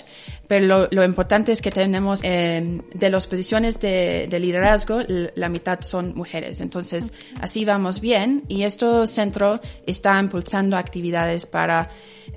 Pero 0.49 0.67
lo, 0.67 0.89
lo 0.91 1.05
importante 1.05 1.53
es 1.53 1.63
que 1.63 1.71
tenemos 1.71 2.21
eh, 2.25 2.81
de 2.95 3.11
las 3.11 3.27
posiciones 3.29 3.79
de, 3.79 4.27
de 4.29 4.41
liderazgo, 4.41 5.01
la 5.07 5.49
mitad 5.49 5.81
son 5.83 6.15
mujeres. 6.17 6.61
Entonces, 6.61 7.13
así 7.41 7.65
vamos 7.65 8.01
bien 8.01 8.43
y 8.49 8.63
este 8.65 9.07
centro 9.07 9.61
está 9.87 10.19
impulsando 10.19 10.77
actividades 10.77 11.47
para 11.47 11.76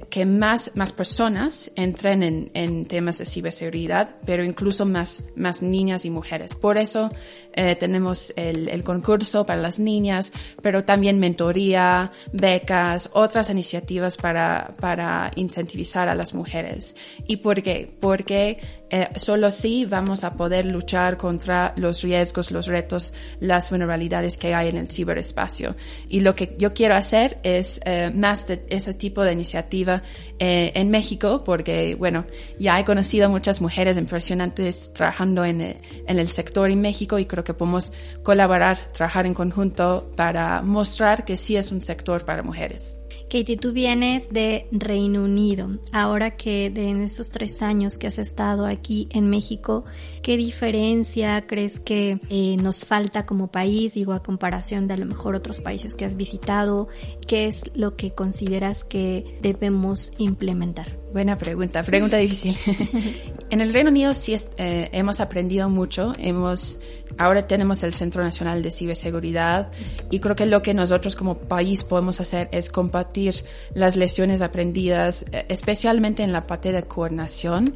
que 0.10 0.26
más, 0.26 0.72
más 0.76 0.92
personas 0.94 1.72
entren 1.76 2.24
en, 2.24 2.52
en 2.54 2.86
temas 2.86 3.18
de 3.18 3.26
ciberseguridad, 3.26 4.16
pero 4.26 4.44
incluso 4.44 4.86
más, 4.86 5.26
más 5.36 5.62
niñas 5.62 6.06
y 6.06 6.10
mujeres. 6.10 6.56
Por 6.56 6.78
eso 6.78 7.12
eh, 7.54 7.76
tenemos 7.76 8.34
el, 8.36 8.70
el 8.70 8.84
concurso 8.84 9.46
para 9.46 9.62
las 9.62 9.80
niñas, 9.80 10.32
pero 10.62 10.84
también 10.84 11.20
mentoría, 11.20 12.12
becas, 12.32 13.10
otras 13.14 13.50
iniciativas 13.50 14.18
para, 14.18 14.74
para 14.80 15.32
incentivizar 15.36 16.08
a 16.08 16.16
las 16.16 16.34
mujeres. 16.34 16.96
¿Y 17.28 17.38
por 17.38 17.62
qué? 17.62 17.92
Porque 18.00 18.60
eh, 18.92 19.08
solo 19.18 19.48
así 19.48 19.86
vamos 19.86 20.24
a 20.24 20.34
poder 20.34 20.66
luchar 20.66 21.18
contra 21.18 21.74
los 21.76 22.02
riesgos, 22.02 22.50
los 22.50 22.66
retos, 22.66 23.14
las 23.40 23.70
vulnerabilidades 23.70 24.38
que 24.38 24.56
hay 24.56 24.70
en 24.70 24.78
el 24.78 24.88
ciberespacio. 24.88 25.76
Y 26.08 26.22
lo 26.22 26.34
que 26.34 26.56
yo 26.58 26.74
quiero 26.74 26.96
hacer 26.96 27.40
es 27.44 27.80
eh, 27.86 28.12
más 28.14 28.48
de 28.48 28.66
ese 28.70 28.94
tipo 28.96 29.24
de 29.24 29.29
iniciativa 29.32 30.04
eh, 30.38 30.72
en 30.76 30.90
México, 30.90 31.42
porque, 31.44 31.96
bueno, 31.96 32.26
ya 32.60 32.80
he 32.80 32.86
conocido 32.86 33.30
muchas 33.30 33.62
mujeres 33.62 33.98
impresionantes 33.98 34.92
trabajando 34.94 35.44
en, 35.46 35.62
en 35.62 36.20
el 36.20 36.28
sector 36.30 36.70
en 36.70 36.82
México 36.82 37.20
y 37.20 37.26
creo 37.26 37.44
que 37.44 37.54
podemos 37.54 37.92
colaborar, 38.24 38.80
trabajar 38.92 39.26
en 39.26 39.34
conjunto 39.34 40.12
para 40.16 40.62
mostrar 40.62 41.26
que 41.26 41.38
sí 41.38 41.56
es 41.56 41.72
un 41.72 41.82
sector 41.82 42.26
para 42.26 42.44
mujeres. 42.44 42.99
Katie, 43.30 43.58
tú 43.58 43.74
vienes 43.74 44.30
de 44.30 44.68
Reino 44.72 45.24
Unido. 45.24 45.70
Ahora 45.92 46.36
que 46.36 46.72
de 46.72 47.04
esos 47.04 47.30
tres 47.30 47.62
años 47.62 48.00
que 48.00 48.08
has 48.08 48.18
estado 48.18 48.66
aquí 48.66 49.08
en 49.12 49.30
México, 49.30 49.86
¿qué 50.24 50.36
diferencia 50.36 51.46
crees 51.46 51.80
que 51.80 52.20
eh, 52.32 52.58
nos 52.58 52.86
falta 52.86 53.28
como 53.28 53.52
país? 53.52 53.94
Digo, 53.94 54.14
a 54.14 54.24
comparación 54.24 54.88
de 54.88 54.96
a 54.96 54.98
lo 54.98 55.06
mejor 55.06 55.36
otros 55.36 55.62
países 55.62 55.94
que 55.94 56.06
has 56.06 56.16
visitado, 56.16 56.88
¿qué 57.28 57.46
es 57.46 57.70
lo 57.76 57.96
que 57.96 58.16
consideras 58.16 58.84
que 58.84 59.38
debemos 59.44 60.12
implementar? 60.18 60.98
Buena 61.12 61.38
pregunta, 61.38 61.82
pregunta 61.82 62.18
difícil. 62.18 62.56
en 63.50 63.62
el 63.62 63.74
Reino 63.74 63.90
Unido 63.90 64.14
sí 64.14 64.36
eh, 64.58 64.90
hemos 64.92 65.20
aprendido 65.20 65.68
mucho, 65.68 66.14
hemos, 66.20 66.78
ahora 67.18 67.48
tenemos 67.48 67.82
el 67.82 67.96
Centro 67.96 68.22
Nacional 68.24 68.62
de 68.62 68.70
Ciberseguridad 68.70 69.72
y 70.12 70.20
creo 70.20 70.36
que 70.36 70.46
lo 70.46 70.62
que 70.62 70.76
nosotros 70.76 71.16
como 71.16 71.36
país 71.40 71.84
podemos 71.84 72.22
hacer 72.22 72.48
es 72.52 72.70
compartir 72.70 73.34
las 73.74 73.96
lecciones 73.96 74.42
aprendidas, 74.42 75.26
eh, 75.32 75.46
especialmente 75.50 76.22
en 76.22 76.32
la 76.32 76.46
parte 76.46 76.72
de 76.72 76.84
coordinación, 76.84 77.76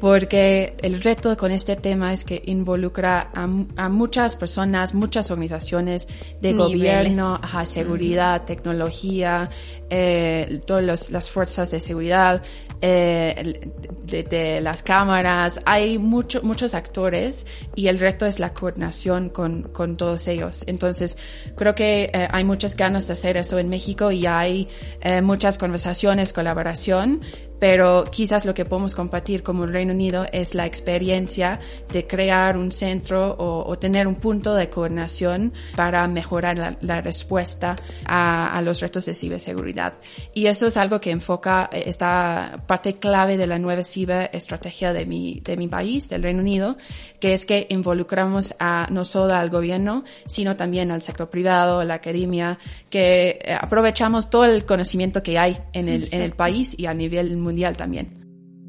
porque 0.00 0.74
el 0.80 1.02
reto 1.02 1.36
con 1.36 1.52
este 1.52 1.76
tema 1.76 2.14
es 2.14 2.24
que 2.24 2.40
involucra 2.46 3.30
a, 3.34 3.88
muchas 3.90 4.36
personas, 4.36 4.94
muchas 4.94 5.30
organizaciones 5.30 6.08
de 6.40 6.54
gobierno, 6.54 7.38
a 7.42 7.66
seguridad, 7.66 8.44
tecnología, 8.46 9.50
eh, 9.90 10.62
todas 10.64 11.10
las 11.10 11.28
fuerzas 11.28 11.70
de 11.70 11.80
seguridad, 11.80 12.42
eh, 12.82 13.70
de, 14.04 14.60
las 14.60 14.82
cámaras, 14.82 15.60
hay 15.64 15.98
mucho, 15.98 16.42
muchos 16.42 16.74
actores 16.74 17.46
y 17.74 17.88
el 17.88 17.98
reto 17.98 18.26
es 18.26 18.38
la 18.38 18.52
coordinación 18.52 19.28
con, 19.28 19.62
con 19.64 19.96
todos 19.96 20.26
ellos. 20.28 20.64
Entonces, 20.66 21.16
creo 21.56 21.74
que 21.74 22.10
eh, 22.12 22.28
hay 22.30 22.44
muchas 22.44 22.76
ganas 22.76 23.06
de 23.06 23.12
hacer 23.12 23.36
eso 23.36 23.58
en 23.58 23.68
México 23.68 24.10
y 24.10 24.26
hay 24.26 24.68
eh, 25.00 25.20
muchas 25.22 25.58
conversaciones, 25.58 26.32
colaboración, 26.32 27.20
pero 27.60 28.06
quizás 28.10 28.44
lo 28.44 28.54
que 28.54 28.64
podemos 28.64 28.94
compartir 28.94 29.44
como 29.44 29.66
Reino 29.66 29.92
Unido 29.92 30.26
es 30.32 30.54
la 30.54 30.66
experiencia 30.66 31.60
de 31.92 32.06
crear 32.06 32.56
un 32.56 32.72
centro 32.72 33.36
o, 33.38 33.78
tener 33.78 34.06
un 34.06 34.16
punto 34.16 34.54
de 34.54 34.68
coordinación 34.68 35.52
para 35.76 36.06
mejorar 36.08 36.78
la, 36.80 37.00
respuesta 37.00 37.76
a, 38.06 38.56
a, 38.56 38.62
los 38.62 38.80
retos 38.80 39.04
de 39.04 39.14
ciberseguridad. 39.14 39.94
Y 40.34 40.46
eso 40.46 40.66
es 40.66 40.76
algo 40.76 41.00
que 41.00 41.10
enfoca 41.10 41.68
eh, 41.72 41.84
esta 41.86 42.62
parte 42.66 42.94
clave 42.94 43.36
de 43.36 43.46
la 43.46 43.58
nueva 43.58 43.82
ciberestrategia 43.82 44.92
de 44.92 45.06
mi, 45.06 45.40
de 45.44 45.56
mi 45.56 45.68
país, 45.68 46.08
del 46.08 46.22
Reino 46.22 46.40
Unido, 46.40 46.76
que 47.20 47.34
es 47.34 47.44
que 47.44 47.66
involucramos 47.70 48.54
a 48.58 48.86
no 48.90 49.04
solo 49.04 49.34
al 49.34 49.50
gobierno, 49.50 50.04
sino 50.26 50.56
también 50.56 50.90
al 50.90 51.02
sector 51.02 51.28
privado, 51.28 51.84
la 51.84 51.94
academia, 51.94 52.58
que 52.88 53.38
eh, 53.42 53.56
aprovechamos 53.58 54.30
todo 54.30 54.46
el 54.46 54.64
conocimiento 54.64 55.22
que 55.22 55.38
hay 55.38 55.58
en 55.72 55.88
el, 55.88 56.08
en 56.12 56.22
el 56.22 56.32
país 56.32 56.74
y 56.78 56.86
a 56.86 56.94
nivel 56.94 57.36
mundial 57.36 57.49
mundial 57.50 57.76
también. 57.76 58.20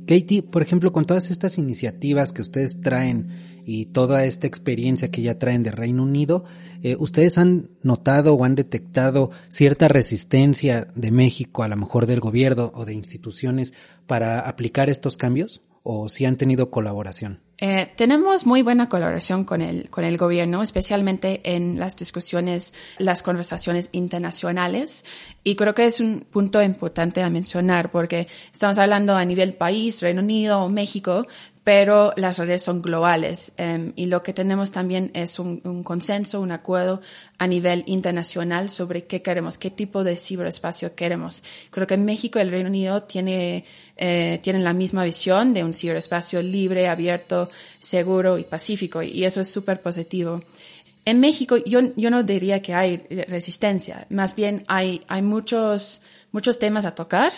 Katie, 0.08 0.44
por 0.44 0.62
ejemplo, 0.62 0.92
con 0.92 1.06
todas 1.06 1.32
estas 1.32 1.58
iniciativas 1.58 2.32
que 2.32 2.42
ustedes 2.42 2.82
traen 2.82 3.62
y 3.66 3.86
toda 3.86 4.26
esta 4.26 4.48
experiencia 4.48 5.12
que 5.12 5.22
ya 5.22 5.38
traen 5.38 5.64
de 5.64 5.72
Reino 5.72 6.04
Unido, 6.04 6.44
eh, 6.82 6.96
¿ustedes 7.00 7.38
han 7.38 7.70
notado 7.84 8.34
o 8.34 8.44
han 8.44 8.56
detectado 8.56 9.32
cierta 9.50 9.88
resistencia 9.88 10.88
de 10.96 11.12
México, 11.12 11.64
a 11.64 11.68
lo 11.68 11.78
mejor 11.78 12.08
del 12.08 12.20
gobierno 12.20 12.72
o 12.74 12.86
de 12.86 12.94
instituciones, 12.94 13.74
para 14.08 14.40
aplicar 14.42 14.90
estos 14.90 15.18
cambios? 15.18 15.62
¿O 15.84 16.10
si 16.10 16.26
han 16.26 16.38
tenido 16.38 16.72
colaboración? 16.72 17.40
Eh, 17.64 17.92
tenemos 17.96 18.48
muy 18.48 18.64
buena 18.64 18.90
colaboración 18.90 19.44
con 19.44 19.62
el, 19.62 19.88
con 19.92 20.04
el 20.04 20.18
gobierno, 20.18 20.64
especialmente 20.64 21.42
en 21.44 21.80
las 21.80 21.96
discusiones, 21.96 22.74
las 22.98 23.22
conversaciones 23.22 23.90
internacionales. 23.92 25.06
Y 25.44 25.56
creo 25.56 25.76
que 25.76 25.86
es 25.86 26.00
un 26.00 26.22
punto 26.22 26.64
importante 26.64 27.22
a 27.22 27.30
mencionar 27.30 27.92
porque 27.92 28.28
estamos 28.52 28.80
hablando 28.80 29.16
a 29.16 29.24
nivel 29.26 29.54
país, 29.54 30.02
Reino 30.02 30.22
Unido, 30.22 30.68
México, 30.70 31.28
pero 31.64 32.12
las 32.16 32.40
redes 32.40 32.64
son 32.64 32.82
globales 32.82 33.54
em, 33.58 33.94
y 33.96 34.08
lo 34.08 34.24
que 34.24 34.34
tenemos 34.34 34.72
también 34.72 35.12
es 35.14 35.38
un, 35.38 35.62
un, 35.64 35.84
consenso, 35.84 36.42
un 36.42 36.52
acuerdo 36.52 37.02
a 37.38 37.46
nivel 37.46 37.84
internacional 37.86 38.70
sobre 38.70 39.06
qué 39.06 39.22
queremos, 39.22 39.60
qué 39.60 39.70
tipo 39.70 40.04
de 40.04 40.18
ciberespacio 40.18 40.96
queremos. 40.96 41.44
Creo 41.70 41.86
que 41.86 41.98
México 41.98 42.40
y 42.40 42.42
el 42.42 42.52
Reino 42.52 42.70
Unido 42.70 43.04
tiene, 43.04 43.66
eh, 43.96 44.40
tienen 44.42 44.64
la 44.64 44.74
misma 44.74 45.04
visión 45.04 45.54
de 45.54 45.64
un 45.64 45.74
ciberespacio 45.74 46.42
libre, 46.42 46.88
abierto, 46.88 47.51
seguro 47.80 48.38
y 48.38 48.44
pacífico 48.44 49.02
y 49.02 49.26
eso 49.26 49.42
es 49.42 49.50
súper 49.50 49.82
positivo. 49.82 50.44
En 51.04 51.20
México 51.20 51.58
yo, 51.58 51.80
yo 51.96 52.10
no 52.10 52.24
diría 52.24 52.62
que 52.62 52.74
hay 52.74 52.98
resistencia, 53.28 54.06
más 54.10 54.36
bien 54.36 54.64
hay, 54.68 55.02
hay 55.08 55.22
muchos, 55.22 56.02
muchos 56.32 56.60
temas 56.60 56.86
a 56.86 56.94
tocar 56.94 57.34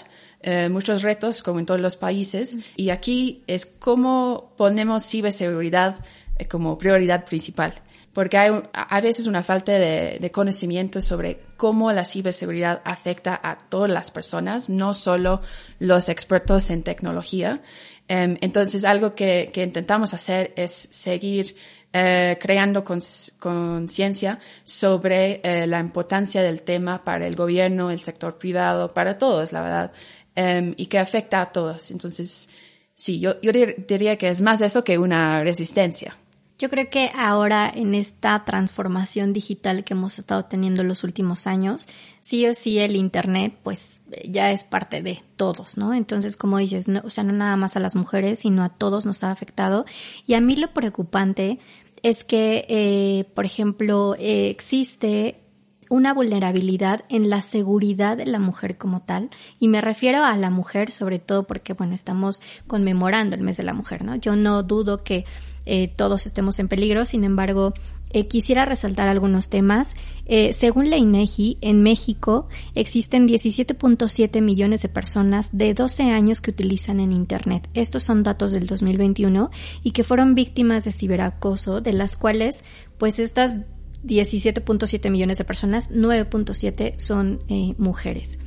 eh, 0.46 0.68
muchos 0.68 1.04
retos, 1.04 1.42
como 1.42 1.60
en 1.60 1.66
todos 1.66 1.80
los 1.80 1.96
países, 1.96 2.58
y 2.76 2.90
aquí 2.90 3.44
es 3.48 3.66
cómo 3.66 4.52
ponemos 4.58 5.06
ciberseguridad 5.08 5.96
eh, 6.38 6.50
como 6.50 6.78
prioridad 6.78 7.24
principal. 7.24 7.74
Porque 8.12 8.38
hay 8.38 8.52
a 8.74 9.02
veces 9.02 9.26
una 9.26 9.42
falta 9.42 9.72
de, 9.72 10.30
conocimiento 10.34 11.02
sobre 11.02 11.40
cómo 11.56 11.92
la 11.94 12.04
ciberseguridad 12.04 12.82
afecta 12.84 13.40
a 13.42 13.58
todas 13.58 13.90
las 13.90 14.12
personas, 14.12 14.70
no 14.70 14.94
solo 14.94 15.42
los 15.80 16.10
expertos 16.10 16.70
en 16.70 16.84
tecnología. 16.84 17.62
Em, 18.08 18.38
entonces, 18.42 18.84
algo 18.84 19.16
que, 19.16 19.52
intentamos 19.56 20.14
hacer 20.14 20.54
es 20.56 20.72
seguir 20.92 21.56
eh, 21.94 22.38
creando 22.42 22.84
conciencia 22.84 24.40
sobre 24.64 25.42
la 25.68 25.80
importancia 25.80 26.42
del 26.42 26.64
tema 26.64 27.04
para 27.04 27.28
el 27.28 27.36
gobierno, 27.36 27.92
el 27.92 28.00
sector 28.00 28.38
privado, 28.38 28.94
para 28.94 29.18
todos, 29.18 29.52
la 29.52 29.62
verdad. 29.62 29.92
Em, 30.36 30.74
y 30.78 30.88
que 30.88 30.98
afecta 30.98 31.42
a 31.42 31.52
todos. 31.52 31.92
Entonces, 31.92 32.50
sí, 32.96 33.20
yo, 33.20 33.40
yo 33.42 33.52
diría 33.52 34.18
que 34.18 34.30
es 34.30 34.42
más 34.42 34.62
eso 34.62 34.84
que 34.84 34.98
una 34.98 35.44
resistencia. 35.44 36.18
Yo 36.64 36.70
creo 36.70 36.88
que 36.88 37.12
ahora 37.14 37.70
en 37.76 37.94
esta 37.94 38.46
transformación 38.46 39.34
digital 39.34 39.84
que 39.84 39.96
hemos 39.96 40.18
estado 40.18 40.46
teniendo 40.46 40.82
los 40.86 41.04
últimos 41.04 41.46
años, 41.46 41.90
sí 42.22 42.48
o 42.48 42.54
sí 42.54 42.80
el 42.80 42.96
Internet 42.96 43.60
pues 43.64 44.00
ya 44.24 44.50
es 44.50 44.64
parte 44.64 45.02
de 45.02 45.22
todos, 45.36 45.78
¿no? 45.78 45.94
Entonces, 45.94 46.38
como 46.38 46.60
dices, 46.60 46.88
no, 46.88 47.02
o 47.04 47.10
sea, 47.10 47.26
no 47.26 47.34
nada 47.34 47.58
más 47.58 47.76
a 47.76 47.82
las 47.82 47.98
mujeres, 47.98 48.40
sino 48.40 48.64
a 48.64 48.70
todos 48.70 49.06
nos 49.06 49.26
ha 49.26 49.32
afectado. 49.32 49.84
Y 50.26 50.36
a 50.36 50.40
mí 50.40 50.56
lo 50.56 50.72
preocupante 50.72 51.60
es 52.02 52.24
que, 52.24 52.66
eh, 52.70 53.26
por 53.34 53.44
ejemplo, 53.44 54.16
eh, 54.18 54.48
existe 54.48 55.42
una 55.90 56.14
vulnerabilidad 56.14 57.04
en 57.10 57.30
la 57.30 57.42
seguridad 57.42 58.16
de 58.16 58.26
la 58.26 58.40
mujer 58.40 58.78
como 58.78 59.02
tal. 59.02 59.32
Y 59.60 59.68
me 59.68 59.82
refiero 59.82 60.24
a 60.24 60.38
la 60.38 60.50
mujer 60.50 60.92
sobre 60.92 61.20
todo 61.20 61.46
porque, 61.46 61.74
bueno, 61.74 61.94
estamos 61.94 62.42
conmemorando 62.68 63.36
el 63.36 63.42
mes 63.42 63.58
de 63.58 63.64
la 63.64 63.74
mujer, 63.74 64.06
¿no? 64.06 64.16
Yo 64.16 64.38
no 64.38 64.64
dudo 64.64 65.04
que 65.04 65.26
eh, 65.66 65.88
todos 65.88 66.26
estemos 66.26 66.60
en 66.60 66.68
peligro, 66.68 67.06
sin 67.06 67.24
embargo, 67.24 67.74
eh, 68.14 68.28
quisiera 68.28 68.66
resaltar 68.66 69.10
algunos 69.10 69.50
temas. 69.50 69.96
Eh, 70.28 70.54
según 70.54 70.92
la 70.92 70.98
INEGI, 70.98 71.58
en 71.62 71.82
México 71.82 72.48
existen 72.76 73.28
17.7 73.28 74.40
millones 74.40 74.84
de 74.84 74.90
personas 74.90 75.58
de 75.58 75.74
12 75.74 76.04
años 76.12 76.40
que 76.40 76.52
utilizan 76.52 77.00
en 77.00 77.12
Internet. 77.12 77.68
Estos 77.74 78.04
son 78.04 78.22
datos 78.22 78.52
del 78.52 78.68
2021 78.68 79.50
y 79.84 79.92
que 79.92 80.04
fueron 80.04 80.36
víctimas 80.36 80.86
de 80.86 80.92
ciberacoso, 80.92 81.82
de 81.82 81.94
las 81.94 82.16
cuales, 82.16 82.64
pues 83.00 83.18
estas 83.18 83.56
17.7 84.04 85.10
millones 85.10 85.40
de 85.40 85.44
personas, 85.44 85.90
9.7 85.90 87.00
son 87.00 87.40
eh, 87.48 87.74
mujeres. 87.80 88.38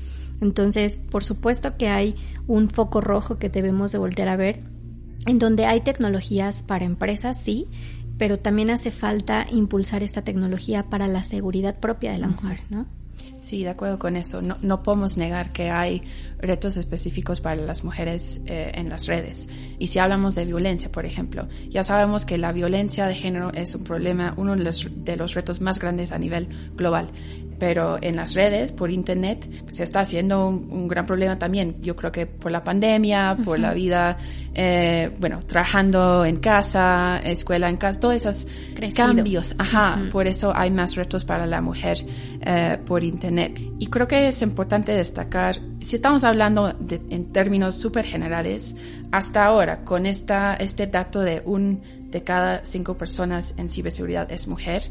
Entonces, 0.41 1.01
por 1.11 1.25
supuesto 1.25 1.77
que 1.77 1.89
hay 1.89 2.15
un 2.47 2.71
foco 2.71 3.01
rojo 3.01 3.39
que 3.39 3.49
debemos 3.49 3.91
de 3.91 3.99
voltear 3.99 4.29
a 4.29 4.37
ver, 4.37 4.63
en 5.25 5.39
donde 5.39 5.67
hay 5.67 5.81
tecnologías 5.81 6.63
para 6.63 6.85
empresas, 6.85 7.41
sí, 7.41 7.69
pero 8.19 8.39
también 8.39 8.71
hace 8.71 8.91
falta 8.91 9.47
impulsar 9.51 10.03
esta 10.03 10.23
tecnología 10.23 10.85
para 10.85 11.09
la 11.09 11.23
seguridad 11.23 11.79
propia 11.79 12.13
de 12.13 12.19
la 12.19 12.29
mujer, 12.29 12.61
¿no? 12.71 12.87
Sí, 13.41 13.63
de 13.63 13.71
acuerdo 13.71 13.99
con 13.99 14.17
eso. 14.17 14.43
No, 14.43 14.57
no 14.61 14.83
podemos 14.83 15.17
negar 15.17 15.53
que 15.53 15.71
hay 15.71 16.03
retos 16.39 16.77
específicos 16.77 17.41
para 17.41 17.57
las 17.57 17.85
mujeres 17.85 18.41
eh, 18.47 18.73
en 18.75 18.89
las 18.89 19.07
redes. 19.07 19.49
Y 19.79 19.87
si 19.87 19.99
hablamos 19.99 20.35
de 20.35 20.45
violencia, 20.45 20.91
por 20.91 21.07
ejemplo, 21.07 21.49
ya 21.69 21.83
sabemos 21.83 22.25
que 22.25 22.39
la 22.39 22.53
violencia 22.53 23.07
de 23.07 23.15
género 23.15 23.53
es 23.53 23.75
un 23.75 23.85
problema, 23.85 24.35
uno 24.37 24.57
de 24.57 24.65
los, 24.65 24.89
de 25.05 25.17
los 25.17 25.35
retos 25.35 25.61
más 25.61 25.79
grandes 25.79 26.13
a 26.13 26.19
nivel 26.19 26.49
global. 26.75 27.11
Pero 27.59 27.99
en 28.03 28.17
las 28.17 28.35
redes, 28.35 28.73
por 28.73 28.91
Internet, 28.91 29.49
se 29.69 29.83
está 29.83 30.01
haciendo 30.01 30.49
un, 30.49 30.89
gran 30.89 31.07
problema 31.07 31.39
también. 31.39 31.77
Yo 31.81 31.97
creo 31.97 32.13
que 32.13 32.27
por 32.27 32.53
la 32.53 32.61
pandemia, 32.61 33.39
por 33.45 33.59
la 33.59 33.73
vida, 33.73 34.19
eh, 34.55 35.11
bueno, 35.19 35.41
trabajando 35.41 36.25
en 36.27 36.37
casa, 36.37 37.19
escuela 37.25 37.71
en 37.71 37.79
casa, 37.79 37.99
todos 37.99 38.15
esos 38.15 38.47
cambios. 38.95 39.55
Ajá, 39.57 40.03
por 40.13 40.27
eso 40.27 40.53
hay 40.55 40.71
más 40.71 40.97
retos 40.97 41.25
para 41.25 41.47
la 41.47 41.63
mujer 41.63 41.97
eh, 42.45 42.79
por 42.85 43.03
Internet. 43.07 43.61
Y 43.79 43.87
creo 43.87 44.07
que 44.07 44.29
es 44.29 44.43
importante 44.43 44.93
destacar, 44.93 45.59
si 45.81 45.97
estamos 45.97 46.25
hablando 46.25 46.73
de, 46.73 47.01
en 47.11 47.33
términos 47.33 47.75
súper 47.75 48.05
generales, 48.05 48.77
hasta 49.11 49.45
ahora, 49.45 49.85
con 49.85 50.07
esta, 50.07 50.55
este 50.55 50.87
dato 50.87 51.21
de 51.21 51.43
un 51.45 51.83
de 52.11 52.23
cada 52.23 52.65
cinco 52.65 52.95
personas 52.95 53.55
en 53.57 53.69
ciberseguridad 53.69 54.31
es 54.33 54.49
mujer, 54.49 54.83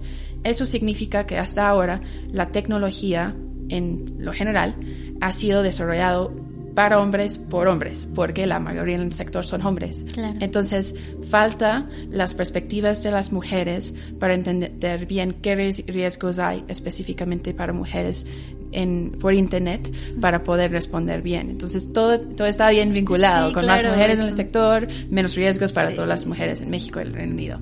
eso 0.44 0.66
significa 0.66 1.26
que 1.26 1.38
hasta 1.38 1.68
ahora 1.68 2.02
la 2.32 2.52
tecnología, 2.52 3.36
en 3.70 4.16
lo 4.20 4.34
general, 4.34 4.76
ha 5.22 5.32
sido 5.32 5.64
desarrollado 5.64 6.34
para 6.76 7.00
hombres 7.00 7.38
por 7.38 7.68
hombres, 7.68 8.08
porque 8.14 8.46
la 8.46 8.60
mayoría 8.60 8.96
en 8.96 9.02
el 9.02 9.14
sector 9.14 9.46
son 9.46 9.66
hombres. 9.66 10.04
Entonces, 10.40 10.94
falta 11.28 11.88
las 12.10 12.36
perspectivas 12.36 13.02
de 13.02 13.12
las 13.12 13.32
mujeres 13.32 13.96
para 14.20 14.34
entender 14.34 15.06
bien 15.06 15.38
qué 15.42 15.56
riesgos 15.56 16.38
hay 16.38 16.64
específicamente 16.68 17.54
para 17.54 17.74
mujeres 17.74 18.28
en, 18.72 19.12
por 19.20 19.34
internet 19.34 19.92
para 20.20 20.44
poder 20.44 20.72
responder 20.72 21.22
bien. 21.22 21.50
Entonces 21.50 21.92
todo, 21.94 22.20
todo 22.20 22.48
está 22.48 22.70
bien 22.70 22.94
vinculado. 22.94 23.54
Con 23.54 23.66
más 23.66 23.84
mujeres 23.84 24.20
en 24.20 24.26
el 24.26 24.34
sector, 24.34 24.88
menos 25.10 25.36
riesgos 25.36 25.72
para 25.72 25.94
todas 25.94 26.10
las 26.10 26.26
mujeres 26.26 26.62
en 26.62 26.70
México 26.70 27.00
y 27.00 27.04
el 27.04 27.14
Reino 27.14 27.34
Unido. 27.34 27.60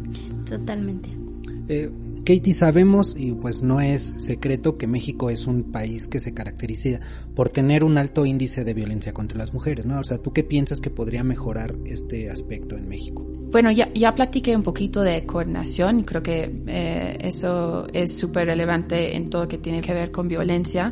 Totalmente. 0.49 1.09
Eh, 1.69 1.89
Katie, 2.25 2.53
sabemos, 2.53 3.15
y 3.17 3.33
pues 3.33 3.61
no 3.61 3.81
es 3.81 4.15
secreto, 4.17 4.77
que 4.77 4.87
México 4.87 5.29
es 5.29 5.45
un 5.45 5.73
país 5.73 6.07
que 6.07 6.21
se 6.21 6.33
caracteriza 6.33 7.01
por 7.35 7.49
tener 7.49 7.83
un 7.83 7.97
alto 7.97 8.25
índice 8.25 8.63
de 8.63 8.73
violencia 8.73 9.13
contra 9.13 9.37
las 9.37 9.53
mujeres, 9.53 9.85
¿no? 9.85 9.99
O 9.99 10.03
sea, 10.05 10.19
¿tú 10.19 10.31
qué 10.31 10.45
piensas 10.45 10.79
que 10.79 10.89
podría 10.89 11.25
mejorar 11.25 11.75
este 11.85 12.29
aspecto 12.29 12.77
en 12.77 12.87
México? 12.87 13.42
Bueno, 13.53 13.69
ya, 13.69 13.87
ya 13.93 14.15
platiqué 14.15 14.55
un 14.55 14.63
poquito 14.63 15.03
de 15.03 15.27
coordinación 15.27 16.01
creo 16.01 16.23
que 16.23 16.51
eh, 16.65 17.17
eso 17.21 17.85
es 17.93 18.17
súper 18.17 18.47
relevante 18.47 19.15
en 19.15 19.29
todo 19.29 19.43
lo 19.43 19.47
que 19.47 19.59
tiene 19.59 19.79
que 19.79 19.93
ver 19.93 20.09
con 20.11 20.27
violencia. 20.27 20.91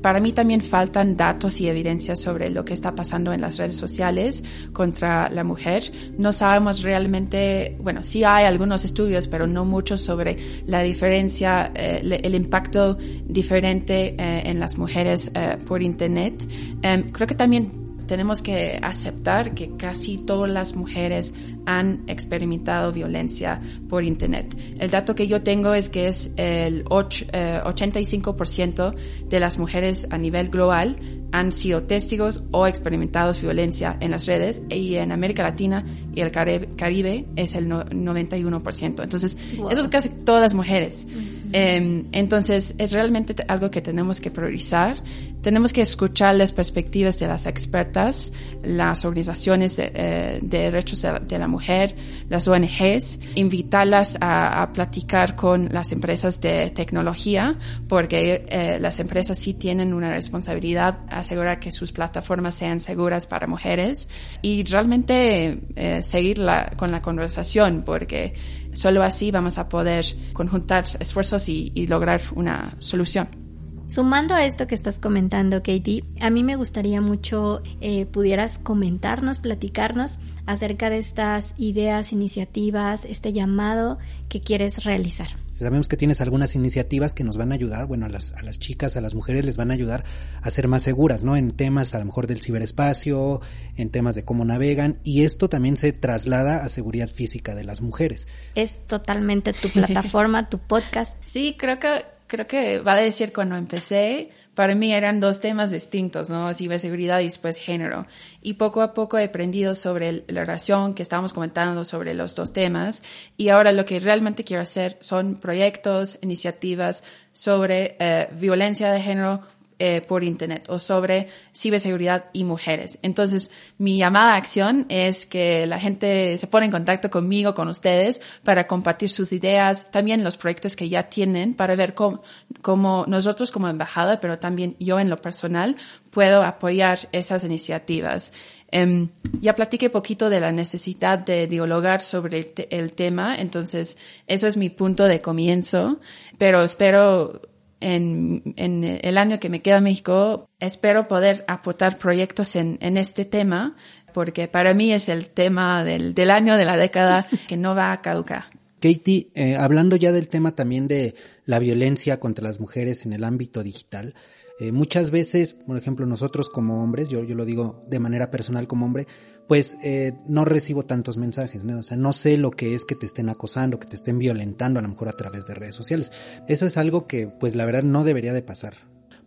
Para 0.00 0.18
mí 0.18 0.32
también 0.32 0.62
faltan 0.62 1.18
datos 1.18 1.60
y 1.60 1.68
evidencias 1.68 2.18
sobre 2.18 2.48
lo 2.48 2.64
que 2.64 2.72
está 2.72 2.94
pasando 2.94 3.34
en 3.34 3.42
las 3.42 3.58
redes 3.58 3.76
sociales 3.76 4.42
contra 4.72 5.28
la 5.28 5.44
mujer. 5.44 5.92
No 6.16 6.32
sabemos 6.32 6.82
realmente, 6.82 7.76
bueno, 7.78 8.02
sí 8.02 8.24
hay 8.24 8.46
algunos 8.46 8.86
estudios, 8.86 9.28
pero 9.28 9.46
no 9.46 9.66
muchos 9.66 10.00
sobre 10.00 10.38
la 10.64 10.80
diferencia, 10.80 11.70
eh, 11.74 12.20
el 12.22 12.34
impacto 12.34 12.96
diferente 13.26 14.14
eh, 14.18 14.42
en 14.46 14.58
las 14.58 14.78
mujeres 14.78 15.30
eh, 15.34 15.58
por 15.66 15.82
Internet. 15.82 16.42
Em, 16.80 17.10
creo 17.10 17.26
que 17.26 17.34
también 17.34 17.88
tenemos 18.08 18.42
que 18.42 18.80
aceptar 18.82 19.54
que 19.54 19.76
casi 19.76 20.16
todas 20.16 20.50
las 20.50 20.74
mujeres 20.74 21.32
han 21.68 22.02
experimentado 22.06 22.92
violencia 22.92 23.60
por 23.90 24.02
Internet. 24.02 24.56
El 24.78 24.90
dato 24.90 25.14
que 25.14 25.28
yo 25.28 25.42
tengo 25.42 25.74
es 25.74 25.90
que 25.90 26.08
es 26.08 26.30
el 26.36 26.86
85% 26.86 28.94
eh, 28.94 28.96
de 29.28 29.40
las 29.40 29.58
mujeres 29.58 30.08
a 30.10 30.16
nivel 30.16 30.48
global 30.48 30.96
han 31.32 31.52
sido 31.52 31.82
testigos 31.82 32.42
o 32.50 32.66
experimentados 32.66 33.40
violencia 33.40 33.96
en 34.00 34.10
las 34.10 34.26
redes 34.26 34.62
y 34.68 34.96
en 34.96 35.12
América 35.12 35.42
Latina 35.42 35.84
y 36.14 36.20
el 36.20 36.30
Caribe 36.30 37.26
es 37.36 37.54
el 37.54 37.68
91%. 37.68 39.02
Entonces, 39.02 39.36
eso 39.52 39.80
es 39.80 39.88
casi 39.88 40.08
todas 40.08 40.42
las 40.42 40.54
mujeres. 40.54 41.06
Em, 41.52 42.04
entonces, 42.12 42.74
es 42.78 42.92
realmente 42.92 43.34
algo 43.48 43.70
que 43.70 43.80
tenemos 43.80 44.20
que 44.20 44.30
priorizar. 44.30 45.02
Tenemos 45.40 45.72
que 45.72 45.80
escuchar 45.80 46.34
las 46.34 46.52
perspectivas 46.52 47.18
de 47.18 47.26
las 47.26 47.46
expertas, 47.46 48.32
las 48.62 49.04
organizaciones 49.04 49.76
de, 49.76 49.92
eh, 49.94 50.38
derechos 50.42 51.02
de, 51.02 51.38
la 51.38 51.48
mujer, 51.48 51.94
las 52.28 52.48
ONGs, 52.48 53.20
invitarlas 53.36 54.18
a, 54.20 54.70
platicar 54.74 55.36
con 55.36 55.68
las 55.72 55.92
empresas 55.92 56.40
de 56.40 56.70
tecnología, 56.70 57.56
porque 57.88 58.44
eh, 58.48 58.78
las 58.80 58.98
empresas 59.00 59.38
sí 59.38 59.54
tienen 59.54 59.94
una 59.94 60.10
responsabilidad 60.10 60.98
asegurar 61.18 61.60
que 61.60 61.72
sus 61.72 61.92
plataformas 61.92 62.54
sean 62.54 62.80
seguras 62.80 63.26
para 63.26 63.46
mujeres 63.46 64.08
y 64.42 64.64
realmente 64.64 65.60
eh, 65.76 66.02
seguir 66.02 66.40
con 66.76 66.90
la 66.90 67.00
conversación, 67.00 67.82
porque 67.84 68.34
solo 68.72 69.02
así 69.02 69.30
vamos 69.30 69.58
a 69.58 69.68
poder 69.68 70.04
conjuntar 70.32 70.84
esfuerzos 71.00 71.48
y 71.48 71.86
lograr 71.86 72.20
una 72.34 72.74
solución. 72.78 73.48
Sumando 73.88 74.34
a 74.34 74.44
esto 74.44 74.66
que 74.66 74.74
estás 74.74 74.98
comentando, 74.98 75.62
Katie, 75.62 76.04
a 76.20 76.28
mí 76.28 76.44
me 76.44 76.56
gustaría 76.56 77.00
mucho 77.00 77.62
eh, 77.80 78.04
pudieras 78.04 78.58
comentarnos, 78.58 79.38
platicarnos 79.38 80.18
acerca 80.44 80.90
de 80.90 80.98
estas 80.98 81.54
ideas, 81.56 82.12
iniciativas, 82.12 83.06
este 83.06 83.32
llamado 83.32 83.96
que 84.28 84.42
quieres 84.42 84.84
realizar. 84.84 85.28
Sabemos 85.58 85.88
que 85.88 85.96
tienes 85.96 86.20
algunas 86.20 86.54
iniciativas 86.54 87.14
que 87.14 87.24
nos 87.24 87.36
van 87.36 87.50
a 87.50 87.56
ayudar, 87.56 87.86
bueno, 87.86 88.06
a 88.06 88.08
las, 88.08 88.32
a 88.34 88.42
las 88.42 88.60
chicas, 88.60 88.96
a 88.96 89.00
las 89.00 89.14
mujeres 89.14 89.44
les 89.44 89.56
van 89.56 89.72
a 89.72 89.74
ayudar 89.74 90.04
a 90.40 90.50
ser 90.50 90.68
más 90.68 90.82
seguras, 90.82 91.24
¿no? 91.24 91.36
En 91.36 91.50
temas 91.50 91.96
a 91.96 91.98
lo 91.98 92.04
mejor 92.04 92.28
del 92.28 92.40
ciberespacio, 92.40 93.40
en 93.76 93.90
temas 93.90 94.14
de 94.14 94.24
cómo 94.24 94.44
navegan, 94.44 95.00
y 95.02 95.24
esto 95.24 95.48
también 95.48 95.76
se 95.76 95.92
traslada 95.92 96.64
a 96.64 96.68
seguridad 96.68 97.08
física 97.08 97.56
de 97.56 97.64
las 97.64 97.80
mujeres. 97.80 98.28
Es 98.54 98.86
totalmente 98.86 99.52
tu 99.52 99.68
plataforma, 99.68 100.48
tu 100.50 100.58
podcast. 100.60 101.16
Sí, 101.24 101.56
creo 101.58 101.80
que 101.80 102.04
creo 102.28 102.46
que 102.46 102.78
vale 102.78 103.02
decir 103.02 103.32
cuando 103.32 103.56
empecé, 103.56 104.30
para 104.58 104.74
mí 104.74 104.92
eran 104.92 105.20
dos 105.20 105.38
temas 105.38 105.70
distintos, 105.70 106.30
¿no? 106.30 106.52
Ciberseguridad 106.52 107.20
y 107.20 107.26
después 107.26 107.58
género. 107.58 108.08
Y 108.42 108.54
poco 108.54 108.82
a 108.82 108.92
poco 108.92 109.16
he 109.16 109.26
aprendido 109.26 109.76
sobre 109.76 110.24
la 110.26 110.40
relación 110.40 110.94
que 110.94 111.04
estábamos 111.04 111.32
comentando 111.32 111.84
sobre 111.84 112.12
los 112.12 112.34
dos 112.34 112.52
temas. 112.52 113.04
Y 113.36 113.50
ahora 113.50 113.70
lo 113.70 113.84
que 113.84 114.00
realmente 114.00 114.42
quiero 114.42 114.60
hacer 114.60 114.96
son 114.98 115.36
proyectos, 115.36 116.18
iniciativas 116.22 117.04
sobre 117.30 117.94
eh, 118.00 118.26
violencia 118.32 118.90
de 118.90 119.00
género 119.00 119.42
eh, 119.80 120.00
por 120.00 120.24
Internet 120.24 120.64
o 120.68 120.78
sobre 120.80 121.28
ciberseguridad 121.54 122.26
y 122.32 122.42
mujeres. 122.42 122.98
Entonces, 123.02 123.50
mi 123.78 123.96
llamada 123.96 124.34
a 124.34 124.36
acción 124.36 124.86
es 124.88 125.24
que 125.24 125.66
la 125.66 125.78
gente 125.78 126.36
se 126.36 126.46
pone 126.48 126.66
en 126.66 126.72
contacto 126.72 127.10
conmigo, 127.10 127.54
con 127.54 127.68
ustedes, 127.68 128.20
para 128.42 128.66
compartir 128.66 129.08
sus 129.08 129.32
ideas, 129.32 129.90
también 129.90 130.24
los 130.24 130.36
proyectos 130.36 130.74
que 130.74 130.88
ya 130.88 131.04
tienen, 131.04 131.54
para 131.54 131.76
ver 131.76 131.94
cómo, 131.94 132.22
cómo 132.60 133.04
nosotros 133.06 133.52
como 133.52 133.68
embajada, 133.68 134.18
pero 134.18 134.38
también 134.38 134.74
yo 134.80 134.98
en 134.98 135.10
lo 135.10 135.16
personal, 135.18 135.76
puedo 136.10 136.42
apoyar 136.42 137.08
esas 137.12 137.44
iniciativas. 137.44 138.32
Um, 138.72 139.08
ya 139.40 139.54
platiqué 139.54 139.88
poquito 139.88 140.28
de 140.28 140.40
la 140.40 140.52
necesidad 140.52 141.18
de 141.20 141.46
dialogar 141.46 142.02
sobre 142.02 142.38
el, 142.38 142.66
el, 142.70 142.92
tema, 142.92 143.36
entonces 143.36 143.96
eso 144.26 144.46
es 144.46 144.56
mi 144.58 144.68
punto 144.68 145.04
de 145.04 145.22
comienzo, 145.22 146.00
pero 146.36 146.62
espero 146.62 147.40
en, 147.80 148.54
en, 148.56 148.84
el 148.84 149.18
año 149.18 149.38
que 149.40 149.48
me 149.48 149.62
queda 149.62 149.78
en 149.78 149.84
México, 149.84 150.48
espero 150.60 151.08
poder 151.08 151.44
aportar 151.48 151.98
proyectos 151.98 152.56
en, 152.56 152.78
en 152.80 152.96
este 152.96 153.24
tema, 153.24 153.76
porque 154.12 154.48
para 154.48 154.74
mí 154.74 154.92
es 154.92 155.08
el 155.08 155.28
tema 155.28 155.84
del, 155.84 156.14
del, 156.14 156.30
año, 156.30 156.56
de 156.56 156.64
la 156.64 156.76
década, 156.76 157.26
que 157.48 157.56
no 157.56 157.74
va 157.74 157.92
a 157.92 158.02
caducar. 158.02 158.46
Katie, 158.80 159.30
eh, 159.34 159.56
hablando 159.56 159.96
ya 159.96 160.12
del 160.12 160.28
tema 160.28 160.54
también 160.54 160.86
de 160.86 161.14
la 161.44 161.58
violencia 161.58 162.20
contra 162.20 162.44
las 162.44 162.60
mujeres 162.60 163.06
en 163.06 163.12
el 163.12 163.24
ámbito 163.24 163.62
digital, 163.62 164.14
eh, 164.58 164.72
muchas 164.72 165.10
veces, 165.10 165.54
por 165.54 165.76
ejemplo, 165.76 166.06
nosotros 166.06 166.48
como 166.48 166.82
hombres, 166.82 167.08
yo, 167.08 167.22
yo 167.22 167.34
lo 167.34 167.44
digo 167.44 167.84
de 167.88 167.98
manera 168.00 168.30
personal 168.30 168.66
como 168.66 168.86
hombre, 168.86 169.06
pues 169.46 169.76
eh, 169.82 170.12
no 170.26 170.44
recibo 170.44 170.84
tantos 170.84 171.16
mensajes, 171.16 171.64
¿no? 171.64 171.78
O 171.78 171.82
sea, 171.82 171.96
no 171.96 172.12
sé 172.12 172.36
lo 172.36 172.50
que 172.50 172.74
es 172.74 172.84
que 172.84 172.94
te 172.94 173.06
estén 173.06 173.28
acosando, 173.28 173.78
que 173.78 173.88
te 173.88 173.96
estén 173.96 174.18
violentando 174.18 174.78
a 174.78 174.82
lo 174.82 174.88
mejor 174.88 175.08
a 175.08 175.12
través 175.12 175.46
de 175.46 175.54
redes 175.54 175.74
sociales. 175.74 176.12
Eso 176.48 176.66
es 176.66 176.76
algo 176.76 177.06
que, 177.06 177.28
pues 177.28 177.54
la 177.54 177.64
verdad, 177.64 177.82
no 177.82 178.04
debería 178.04 178.32
de 178.32 178.42
pasar. 178.42 178.74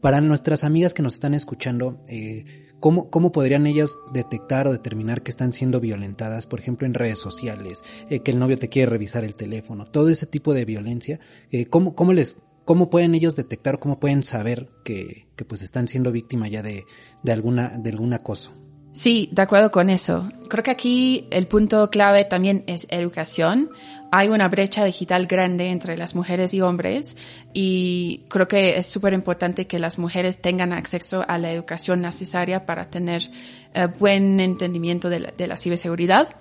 Para 0.01 0.19
nuestras 0.19 0.63
amigas 0.63 0.93
que 0.93 1.03
nos 1.03 1.13
están 1.13 1.33
escuchando, 1.33 2.01
eh, 2.07 2.45
¿cómo, 2.79 3.09
¿cómo 3.09 3.31
podrían 3.31 3.67
ellas 3.67 3.97
detectar 4.13 4.67
o 4.67 4.71
determinar 4.71 5.21
que 5.21 5.31
están 5.31 5.53
siendo 5.53 5.79
violentadas, 5.79 6.45
por 6.45 6.59
ejemplo, 6.59 6.87
en 6.87 6.93
redes 6.93 7.19
sociales, 7.19 7.83
eh, 8.09 8.19
que 8.19 8.31
el 8.31 8.39
novio 8.39 8.57
te 8.57 8.67
quiere 8.67 8.89
revisar 8.89 9.23
el 9.23 9.35
teléfono, 9.35 9.85
todo 9.85 10.09
ese 10.09 10.25
tipo 10.25 10.53
de 10.53 10.65
violencia? 10.65 11.19
Eh, 11.51 11.67
¿cómo, 11.67 11.95
¿Cómo 11.95 12.13
les 12.13 12.37
cómo 12.65 12.89
pueden 12.89 13.15
ellos 13.15 13.35
detectar, 13.35 13.79
cómo 13.79 13.99
pueden 13.99 14.23
saber 14.23 14.69
que, 14.83 15.27
que 15.35 15.45
pues 15.45 15.61
están 15.61 15.87
siendo 15.87 16.11
víctima 16.11 16.47
ya 16.47 16.63
de, 16.63 16.85
de 17.23 17.31
alguna, 17.31 17.69
de 17.77 17.89
algún 17.89 18.13
acoso? 18.13 18.53
Sí, 18.93 19.29
de 19.31 19.41
acuerdo 19.41 19.71
con 19.71 19.89
eso. 19.89 20.29
Creo 20.49 20.63
que 20.63 20.71
aquí 20.71 21.27
el 21.31 21.47
punto 21.47 21.89
clave 21.89 22.25
también 22.25 22.65
es 22.67 22.87
educación. 22.89 23.69
Hay 24.11 24.27
una 24.27 24.49
brecha 24.49 24.83
digital 24.83 25.27
grande 25.27 25.69
entre 25.69 25.95
las 25.95 26.13
mujeres 26.13 26.53
y 26.53 26.59
hombres 26.59 27.15
y 27.53 28.25
creo 28.27 28.49
que 28.49 28.77
es 28.77 28.87
súper 28.87 29.13
importante 29.13 29.65
que 29.65 29.79
las 29.79 29.97
mujeres 29.97 30.41
tengan 30.41 30.73
acceso 30.73 31.23
a 31.25 31.37
la 31.37 31.53
educación 31.53 32.01
necesaria 32.01 32.65
para 32.65 32.89
tener 32.89 33.21
eh, 33.73 33.87
buen 33.97 34.41
entendimiento 34.41 35.09
de 35.09 35.31
de 35.37 35.47
la 35.47 35.55
ciberseguridad. 35.55 36.35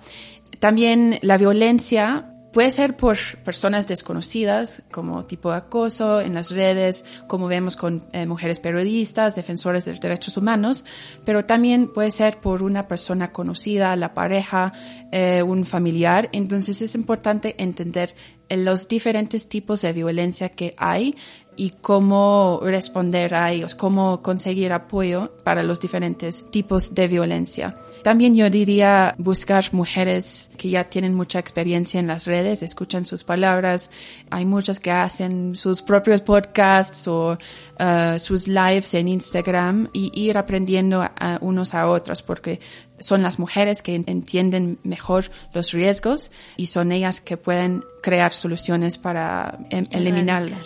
También 0.59 1.19
la 1.21 1.37
violencia 1.37 2.30
Puede 2.51 2.71
ser 2.71 2.97
por 2.97 3.17
personas 3.45 3.87
desconocidas, 3.87 4.83
como 4.91 5.23
tipo 5.25 5.51
de 5.51 5.57
acoso 5.57 6.19
en 6.19 6.33
las 6.33 6.51
redes, 6.51 7.05
como 7.27 7.47
vemos 7.47 7.77
con 7.77 8.05
eh, 8.11 8.25
mujeres 8.25 8.59
periodistas, 8.59 9.35
defensores 9.35 9.85
de 9.85 9.93
derechos 9.93 10.35
humanos, 10.35 10.83
pero 11.23 11.45
también 11.45 11.93
puede 11.93 12.11
ser 12.11 12.41
por 12.41 12.61
una 12.61 12.83
persona 12.83 13.31
conocida, 13.31 13.95
la 13.95 14.13
pareja, 14.13 14.73
eh, 15.13 15.41
un 15.43 15.65
familiar. 15.65 16.27
Entonces 16.33 16.81
es 16.81 16.93
importante 16.93 17.55
entender 17.57 18.13
los 18.49 18.87
diferentes 18.87 19.47
tipos 19.47 19.81
de 19.81 19.93
violencia 19.93 20.49
que 20.49 20.73
hay 20.77 21.15
y 21.55 21.71
cómo 21.81 22.59
responder 22.63 23.35
a 23.35 23.51
ellos, 23.51 23.75
cómo 23.75 24.21
conseguir 24.21 24.71
apoyo 24.71 25.31
para 25.43 25.63
los 25.63 25.79
diferentes 25.79 26.49
tipos 26.49 26.95
de 26.95 27.07
violencia. 27.07 27.75
También 28.03 28.35
yo 28.35 28.49
diría 28.49 29.13
buscar 29.17 29.65
mujeres 29.73 30.49
que 30.57 30.69
ya 30.69 30.85
tienen 30.85 31.13
mucha 31.13 31.39
experiencia 31.39 31.99
en 31.99 32.07
las 32.07 32.25
redes, 32.25 32.63
escuchan 32.63 33.05
sus 33.05 33.23
palabras. 33.23 33.91
Hay 34.29 34.45
muchas 34.45 34.79
que 34.79 34.91
hacen 34.91 35.55
sus 35.55 35.81
propios 35.81 36.21
podcasts 36.21 37.07
o 37.07 37.33
uh, 37.33 38.19
sus 38.19 38.47
lives 38.47 38.93
en 38.93 39.07
Instagram 39.07 39.89
y 39.93 40.11
ir 40.19 40.37
aprendiendo 40.37 41.01
a, 41.01 41.37
unos 41.41 41.73
a 41.73 41.87
otros 41.87 42.21
porque 42.21 42.59
son 42.99 43.23
las 43.23 43.39
mujeres 43.39 43.81
que 43.81 43.95
entienden 43.95 44.79
mejor 44.83 45.25
los 45.53 45.71
riesgos 45.71 46.31
y 46.55 46.67
son 46.67 46.91
ellas 46.91 47.19
que 47.19 47.37
pueden 47.37 47.83
crear 48.01 48.33
soluciones 48.33 48.97
para 48.97 49.59
em, 49.69 49.83
eliminarlo. 49.91 50.57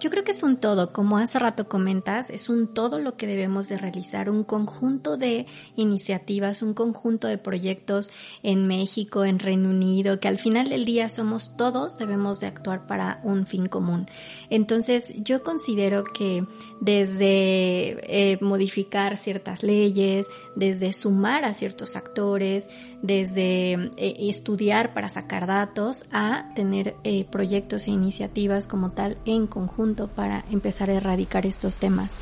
Yo 0.00 0.10
creo 0.10 0.24
que 0.24 0.32
es 0.32 0.42
un 0.42 0.56
todo, 0.56 0.92
como 0.92 1.16
hace 1.16 1.38
rato 1.38 1.68
comentas, 1.68 2.28
es 2.28 2.48
un 2.48 2.66
todo 2.74 2.98
lo 2.98 3.16
que 3.16 3.26
debemos 3.26 3.68
de 3.68 3.78
realizar, 3.78 4.28
un 4.28 4.42
conjunto 4.42 5.16
de 5.16 5.46
iniciativas, 5.76 6.62
un 6.62 6.74
conjunto 6.74 7.28
de 7.28 7.38
proyectos 7.38 8.10
en 8.42 8.66
México, 8.66 9.24
en 9.24 9.38
Reino 9.38 9.70
Unido, 9.70 10.18
que 10.18 10.28
al 10.28 10.38
final 10.38 10.68
del 10.68 10.84
día 10.84 11.08
somos 11.08 11.56
todos, 11.56 11.96
debemos 11.98 12.40
de 12.40 12.48
actuar 12.48 12.86
para 12.86 13.20
un 13.22 13.46
fin 13.46 13.66
común. 13.66 14.08
Entonces, 14.50 15.14
yo 15.22 15.42
considero 15.44 16.02
que 16.02 16.44
desde 16.80 18.32
eh, 18.32 18.38
modificar 18.40 19.16
ciertas 19.16 19.62
leyes, 19.62 20.26
desde 20.56 20.92
sumar 20.92 21.44
a 21.44 21.54
ciertos 21.54 21.94
actores, 21.94 22.68
desde 23.02 23.74
eh, 23.96 24.16
estudiar 24.18 24.94
para 24.94 25.08
sacar 25.08 25.46
datos, 25.46 26.04
a 26.10 26.52
tener 26.56 26.96
eh, 27.04 27.24
proyectos 27.30 27.86
e 27.86 27.92
iniciativas 27.92 28.66
como 28.66 28.90
tal 28.90 29.16
en 29.24 29.46
conjunto 29.46 30.08
para 30.08 30.44
empezar 30.50 30.90
a 30.90 30.94
erradicar 30.94 31.46
estos 31.46 31.78
temas. 31.78 32.18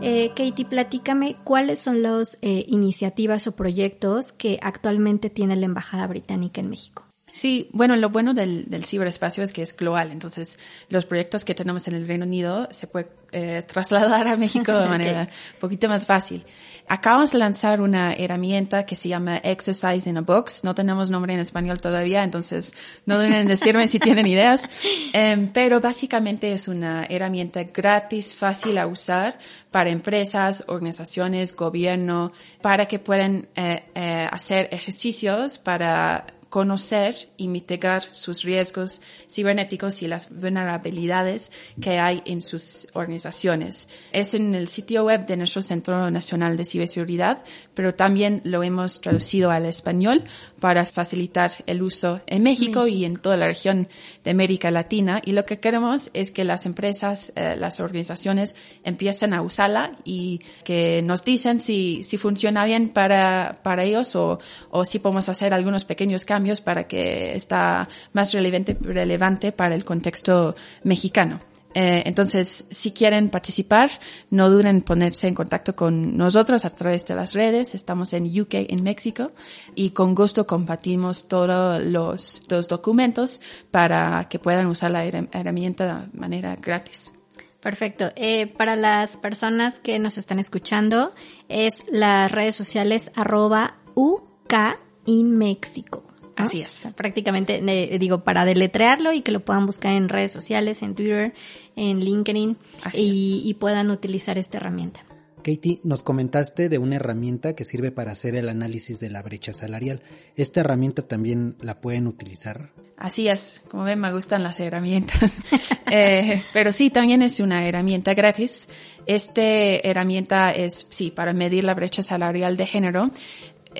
Eh, 0.00 0.30
Katie, 0.34 0.64
platícame 0.64 1.36
cuáles 1.44 1.78
son 1.78 2.02
las 2.02 2.38
iniciativas 2.42 3.46
o 3.46 3.56
proyectos 3.56 4.32
que 4.32 4.58
actualmente 4.62 5.28
tiene 5.28 5.56
la 5.56 5.66
Embajada 5.66 6.06
Británica 6.06 6.62
en 6.62 6.70
México. 6.70 7.05
Sí, 7.36 7.68
bueno, 7.74 7.96
lo 7.96 8.08
bueno 8.08 8.32
del, 8.32 8.66
ciberespacio 8.82 9.44
es 9.44 9.52
que 9.52 9.60
es 9.60 9.76
global, 9.76 10.10
entonces 10.10 10.58
los 10.88 11.04
proyectos 11.04 11.44
que 11.44 11.54
tenemos 11.54 11.86
en 11.86 11.94
el 11.94 12.08
Reino 12.08 12.24
Unido 12.24 12.66
se 12.70 12.86
puede 12.86 13.08
eh, 13.30 13.62
trasladar 13.68 14.26
a 14.26 14.38
México 14.38 14.72
de 14.72 14.86
manera 14.88 15.28
un 15.52 15.60
poquito 15.60 15.86
más 15.86 16.06
fácil. 16.06 16.46
Acabamos 16.88 17.32
de 17.32 17.38
lanzar 17.38 17.82
una 17.82 18.14
herramienta 18.14 18.86
que 18.86 18.96
se 18.96 19.10
llama 19.10 19.36
Exercise 19.36 20.08
in 20.08 20.16
a 20.16 20.22
Box. 20.22 20.64
No 20.64 20.74
tenemos 20.74 21.10
nombre 21.10 21.34
en 21.34 21.40
español 21.40 21.78
todavía, 21.78 22.24
entonces 22.24 22.72
no 23.04 23.18
deben 23.18 23.34
en 23.34 23.48
decirme 23.48 23.86
si 23.86 23.98
tienen 23.98 24.26
ideas. 24.26 24.66
Em, 25.12 25.48
pero 25.48 25.80
básicamente 25.80 26.52
es 26.52 26.68
una 26.68 27.04
herramienta 27.04 27.64
gratis, 27.64 28.34
fácil 28.34 28.78
a 28.78 28.86
usar 28.86 29.38
para 29.70 29.90
empresas, 29.90 30.64
organizaciones, 30.68 31.54
gobierno, 31.54 32.32
para 32.62 32.86
que 32.86 32.98
puedan 32.98 33.48
eh, 33.56 33.82
eh, 33.94 34.26
hacer 34.30 34.68
ejercicios 34.72 35.58
para 35.58 36.35
conocer 36.48 37.28
y 37.36 37.48
mitigar 37.48 38.04
sus 38.12 38.42
riesgos 38.42 39.02
cibernéticos 39.28 40.02
y 40.02 40.06
las 40.06 40.30
vulnerabilidades 40.30 41.50
que 41.80 41.98
hay 41.98 42.22
en 42.24 42.40
sus 42.40 42.88
organizaciones. 42.92 43.88
Es 44.12 44.34
en 44.34 44.54
el 44.54 44.68
sitio 44.68 45.04
web 45.04 45.26
de 45.26 45.36
nuestro 45.36 45.60
Centro 45.60 46.10
Nacional 46.10 46.56
de 46.56 46.64
Ciberseguridad, 46.64 47.42
pero 47.74 47.94
también 47.94 48.42
lo 48.44 48.62
hemos 48.62 49.00
traducido 49.00 49.50
al 49.50 49.66
español 49.66 50.24
para 50.60 50.86
facilitar 50.86 51.52
el 51.66 51.82
uso 51.82 52.20
en 52.26 52.42
México 52.42 52.86
y 52.86 53.04
en 53.04 53.16
toda 53.16 53.36
la 53.36 53.46
región 53.46 53.88
de 54.24 54.30
América 54.30 54.70
Latina. 54.70 55.20
Y 55.24 55.32
lo 55.32 55.44
que 55.44 55.58
queremos 55.58 56.10
es 56.14 56.30
que 56.30 56.44
las 56.44 56.64
empresas, 56.64 57.32
eh, 57.34 57.56
las 57.58 57.80
organizaciones 57.80 58.56
empiecen 58.84 59.34
a 59.34 59.42
usarla 59.42 59.92
y 60.04 60.40
que 60.64 61.02
nos 61.02 61.24
dicen 61.24 61.60
si, 61.60 62.02
si 62.04 62.16
funciona 62.18 62.64
bien 62.64 62.90
para, 62.90 63.60
para 63.62 63.82
ellos 63.82 64.14
o, 64.16 64.38
o 64.70 64.84
si 64.84 65.00
podemos 65.00 65.28
hacer 65.28 65.52
algunos 65.52 65.84
pequeños 65.84 66.24
cambios 66.24 66.35
para 66.64 66.86
que 66.86 67.34
está 67.34 67.88
más 68.12 68.32
relevante, 68.32 68.76
relevante 68.80 69.52
para 69.52 69.74
el 69.74 69.84
contexto 69.84 70.54
mexicano. 70.84 71.40
Eh, 71.78 72.04
entonces, 72.06 72.66
si 72.70 72.92
quieren 72.92 73.28
participar, 73.28 73.90
no 74.30 74.48
duden 74.48 74.66
en 74.68 74.80
ponerse 74.80 75.28
en 75.28 75.34
contacto 75.34 75.76
con 75.76 76.16
nosotros 76.16 76.64
a 76.64 76.70
través 76.70 77.04
de 77.04 77.14
las 77.14 77.34
redes. 77.34 77.74
Estamos 77.74 78.14
en 78.14 78.24
UK, 78.24 78.54
en 78.70 78.82
México, 78.82 79.32
y 79.74 79.90
con 79.90 80.14
gusto 80.14 80.46
compartimos 80.46 81.28
todos 81.28 81.84
los, 81.84 82.42
los 82.48 82.66
documentos 82.66 83.42
para 83.70 84.26
que 84.30 84.38
puedan 84.38 84.68
usar 84.68 84.90
la 84.90 85.04
herramienta 85.04 86.08
de 86.10 86.18
manera 86.18 86.56
gratis. 86.56 87.12
Perfecto. 87.60 88.10
Eh, 88.16 88.46
para 88.46 88.74
las 88.74 89.18
personas 89.18 89.78
que 89.78 89.98
nos 89.98 90.16
están 90.16 90.38
escuchando, 90.38 91.12
es 91.50 91.74
las 91.90 92.32
redes 92.32 92.56
sociales 92.56 93.10
arroba 93.14 93.76
UK 93.94 94.78
in 95.04 95.36
México. 95.36 96.05
Así 96.36 96.60
es. 96.60 96.88
prácticamente, 96.94 97.60
digo, 97.98 98.22
para 98.22 98.44
deletrearlo 98.44 99.12
y 99.12 99.22
que 99.22 99.32
lo 99.32 99.44
puedan 99.44 99.66
buscar 99.66 99.92
en 99.92 100.08
redes 100.08 100.32
sociales, 100.32 100.82
en 100.82 100.94
Twitter, 100.94 101.34
en 101.76 102.00
LinkedIn 102.00 102.56
y, 102.92 103.54
puedan 103.58 103.90
utilizar 103.90 104.36
esta 104.36 104.58
herramienta. 104.58 105.04
Katie, 105.38 105.80
nos 105.82 106.02
comentaste 106.02 106.68
de 106.68 106.78
una 106.78 106.96
herramienta 106.96 107.54
que 107.54 107.64
sirve 107.64 107.90
para 107.90 108.12
hacer 108.12 108.34
el 108.34 108.48
análisis 108.48 108.98
de 108.98 109.10
la 109.10 109.22
brecha 109.22 109.52
salarial. 109.52 110.02
¿Esta 110.34 110.60
herramienta 110.60 111.02
también 111.02 111.56
la 111.60 111.80
pueden 111.80 112.06
utilizar? 112.06 112.72
Así 112.98 113.28
es, 113.28 113.62
como 113.68 113.84
ven 113.84 114.00
me 114.00 114.10
gustan 114.10 114.42
las 114.42 114.58
herramientas, 114.58 115.30
eh, 115.90 116.42
pero 116.54 116.72
sí, 116.72 116.88
también 116.90 117.22
es 117.22 117.40
una 117.40 117.66
herramienta 117.66 118.14
gratis. 118.14 118.68
Esta 119.06 119.42
herramienta 119.42 120.50
es, 120.50 120.86
sí, 120.88 121.10
para 121.10 121.32
medir 121.34 121.64
la 121.64 121.74
brecha 121.74 122.02
salarial 122.02 122.56
de 122.56 122.66
género 122.66 123.10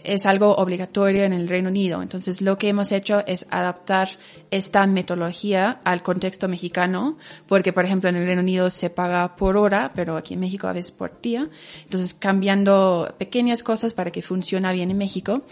es 0.05 0.27
algo 0.27 0.57
obligatorio 0.57 1.25
en 1.25 1.33
el 1.33 1.49
Reino 1.49 1.71
Unido. 1.71 2.03
Entonces, 2.03 2.41
lo 2.41 2.59
que 2.59 2.69
hemos 2.69 2.93
hecho 2.93 3.23
es 3.27 3.47
adaptar 3.51 4.09
esta 4.51 4.87
metodología 4.87 5.81
al 5.85 6.03
contexto 6.03 6.49
mexicano, 6.49 7.17
porque, 7.47 7.73
por 7.73 7.85
ejemplo, 7.85 8.09
en 8.11 8.17
el 8.17 8.27
Reino 8.27 8.43
Unido 8.43 8.69
se 8.71 8.91
paga 8.91 9.37
por 9.37 9.57
hora, 9.57 9.91
pero 9.95 10.17
aquí 10.17 10.35
en 10.35 10.41
México 10.41 10.67
a 10.67 10.73
veces 10.73 10.93
por 10.93 11.21
día. 11.21 11.49
Entonces, 11.85 12.15
cambiando 12.15 13.15
pequeñas 13.19 13.63
cosas 13.63 13.95
para 13.95 14.11
que 14.11 14.23
funcione 14.23 14.67
bien 14.73 14.91
en 14.91 14.99
México. 14.99 15.43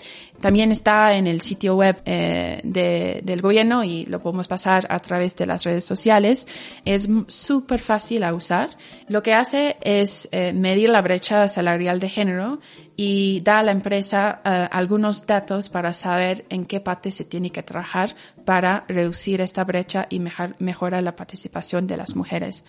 También 0.41 0.73
está 0.73 1.15
en 1.15 1.27
el 1.27 1.41
sitio 1.41 1.77
web 1.77 1.97
eh, 2.05 2.61
de, 2.65 3.21
del 3.25 3.41
gobierno 3.41 3.85
y 3.85 4.05
lo 4.07 4.21
podemos 4.21 4.49
pasar 4.49 4.87
a 4.91 4.99
través 4.99 5.37
de 5.37 5.47
las 5.47 5.65
redes 5.65 5.85
sociales. 5.85 6.47
Es 6.85 7.09
súper 7.29 7.81
fácil 7.81 8.25
a 8.25 8.35
usar. 8.35 8.71
Lo 9.09 9.23
que 9.23 9.35
hace 9.35 9.77
es 9.81 10.29
eh, 10.33 10.53
medir 10.53 10.89
la 10.89 11.03
brecha 11.03 11.49
salarial 11.49 12.01
de 12.01 12.09
género 12.09 12.61
y 12.97 13.41
da 13.41 13.61
a 13.61 13.63
la 13.63 13.73
empresa 13.73 14.34
eh, 14.45 14.69
algunos 14.71 15.27
datos 15.27 15.69
para 15.69 15.93
saber 15.95 16.47
en 16.49 16.67
qué 16.67 16.81
parte 16.81 17.11
se 17.11 17.25
tiene 17.25 17.51
que 17.51 17.63
trabajar 17.63 18.15
para 18.45 18.85
reducir 18.89 19.41
esta 19.41 19.65
brecha 19.65 20.07
y 20.09 20.21
mejorar 20.21 21.03
la 21.03 21.17
participación 21.17 21.87
de 21.87 21.97
las 21.97 22.17
mujeres. 22.17 22.65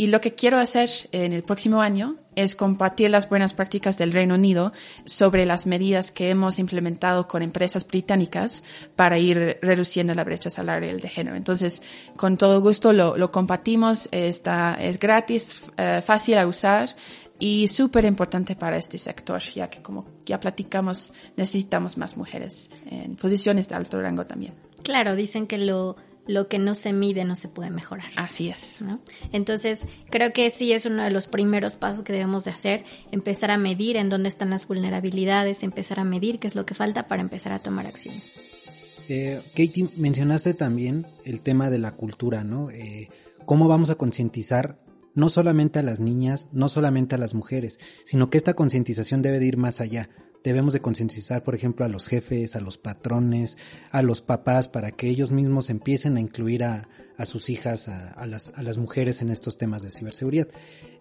Y 0.00 0.06
lo 0.06 0.22
que 0.22 0.34
quiero 0.34 0.56
hacer 0.56 0.88
en 1.12 1.34
el 1.34 1.42
próximo 1.42 1.82
año 1.82 2.16
es 2.34 2.54
compartir 2.54 3.10
las 3.10 3.28
buenas 3.28 3.52
prácticas 3.52 3.98
del 3.98 4.12
Reino 4.12 4.34
Unido 4.34 4.72
sobre 5.04 5.44
las 5.44 5.66
medidas 5.66 6.10
que 6.10 6.30
hemos 6.30 6.58
implementado 6.58 7.28
con 7.28 7.42
empresas 7.42 7.86
británicas 7.86 8.64
para 8.96 9.18
ir 9.18 9.58
reduciendo 9.60 10.14
la 10.14 10.24
brecha 10.24 10.48
salarial 10.48 11.00
de 11.00 11.08
género. 11.10 11.36
Entonces, 11.36 11.82
con 12.16 12.38
todo 12.38 12.62
gusto 12.62 12.94
lo, 12.94 13.18
lo 13.18 13.30
compartimos, 13.30 14.08
está, 14.10 14.74
es 14.80 14.98
gratis, 14.98 15.64
eh, 15.76 16.00
fácil 16.02 16.38
a 16.38 16.46
usar 16.46 16.96
y 17.40 17.66
súper 17.68 18.04
importante 18.04 18.54
para 18.54 18.76
este 18.76 18.98
sector, 18.98 19.42
ya 19.42 19.68
que 19.68 19.82
como 19.82 20.04
ya 20.26 20.38
platicamos, 20.38 21.12
necesitamos 21.36 21.96
más 21.96 22.16
mujeres 22.16 22.70
en 22.90 23.16
posiciones 23.16 23.68
de 23.68 23.74
alto 23.74 24.00
rango 24.00 24.26
también. 24.26 24.54
Claro, 24.82 25.16
dicen 25.16 25.46
que 25.46 25.58
lo, 25.58 25.96
lo 26.26 26.48
que 26.48 26.58
no 26.58 26.74
se 26.74 26.92
mide 26.92 27.24
no 27.24 27.34
se 27.34 27.48
puede 27.48 27.70
mejorar. 27.70 28.10
Así 28.16 28.50
es. 28.50 28.82
¿no? 28.82 29.00
Entonces, 29.32 29.86
creo 30.10 30.32
que 30.32 30.50
sí 30.50 30.72
es 30.72 30.84
uno 30.84 31.02
de 31.02 31.10
los 31.10 31.26
primeros 31.26 31.76
pasos 31.76 32.04
que 32.04 32.12
debemos 32.12 32.44
de 32.44 32.50
hacer, 32.50 32.84
empezar 33.10 33.50
a 33.50 33.58
medir 33.58 33.96
en 33.96 34.10
dónde 34.10 34.28
están 34.28 34.50
las 34.50 34.68
vulnerabilidades, 34.68 35.62
empezar 35.62 35.98
a 35.98 36.04
medir 36.04 36.38
qué 36.38 36.46
es 36.46 36.54
lo 36.54 36.66
que 36.66 36.74
falta 36.74 37.08
para 37.08 37.22
empezar 37.22 37.52
a 37.52 37.58
tomar 37.58 37.86
acciones. 37.86 39.06
Eh, 39.08 39.40
Katie, 39.56 39.88
mencionaste 39.96 40.54
también 40.54 41.06
el 41.24 41.40
tema 41.40 41.70
de 41.70 41.78
la 41.78 41.92
cultura, 41.92 42.44
¿no? 42.44 42.70
Eh, 42.70 43.08
¿Cómo 43.44 43.66
vamos 43.66 43.90
a 43.90 43.96
concientizar 43.96 44.78
no 45.14 45.28
solamente 45.28 45.78
a 45.78 45.82
las 45.82 46.00
niñas, 46.00 46.48
no 46.52 46.68
solamente 46.68 47.14
a 47.14 47.18
las 47.18 47.34
mujeres, 47.34 47.78
sino 48.04 48.30
que 48.30 48.38
esta 48.38 48.54
concientización 48.54 49.22
debe 49.22 49.38
de 49.38 49.46
ir 49.46 49.56
más 49.56 49.80
allá. 49.80 50.08
Debemos 50.42 50.72
de 50.72 50.80
concientizar, 50.80 51.44
por 51.44 51.54
ejemplo, 51.54 51.84
a 51.84 51.88
los 51.88 52.08
jefes, 52.08 52.56
a 52.56 52.60
los 52.60 52.78
patrones, 52.78 53.58
a 53.90 54.02
los 54.02 54.22
papás, 54.22 54.68
para 54.68 54.90
que 54.90 55.08
ellos 55.08 55.30
mismos 55.32 55.68
empiecen 55.68 56.16
a 56.16 56.20
incluir 56.20 56.64
a, 56.64 56.88
sus 57.24 57.50
hijas, 57.50 57.88
a, 57.88 58.26
las, 58.26 58.50
a, 58.56 58.62
las, 58.62 58.78
mujeres 58.78 59.20
en 59.20 59.28
estos 59.28 59.58
temas 59.58 59.82
de 59.82 59.90
ciberseguridad. 59.90 60.48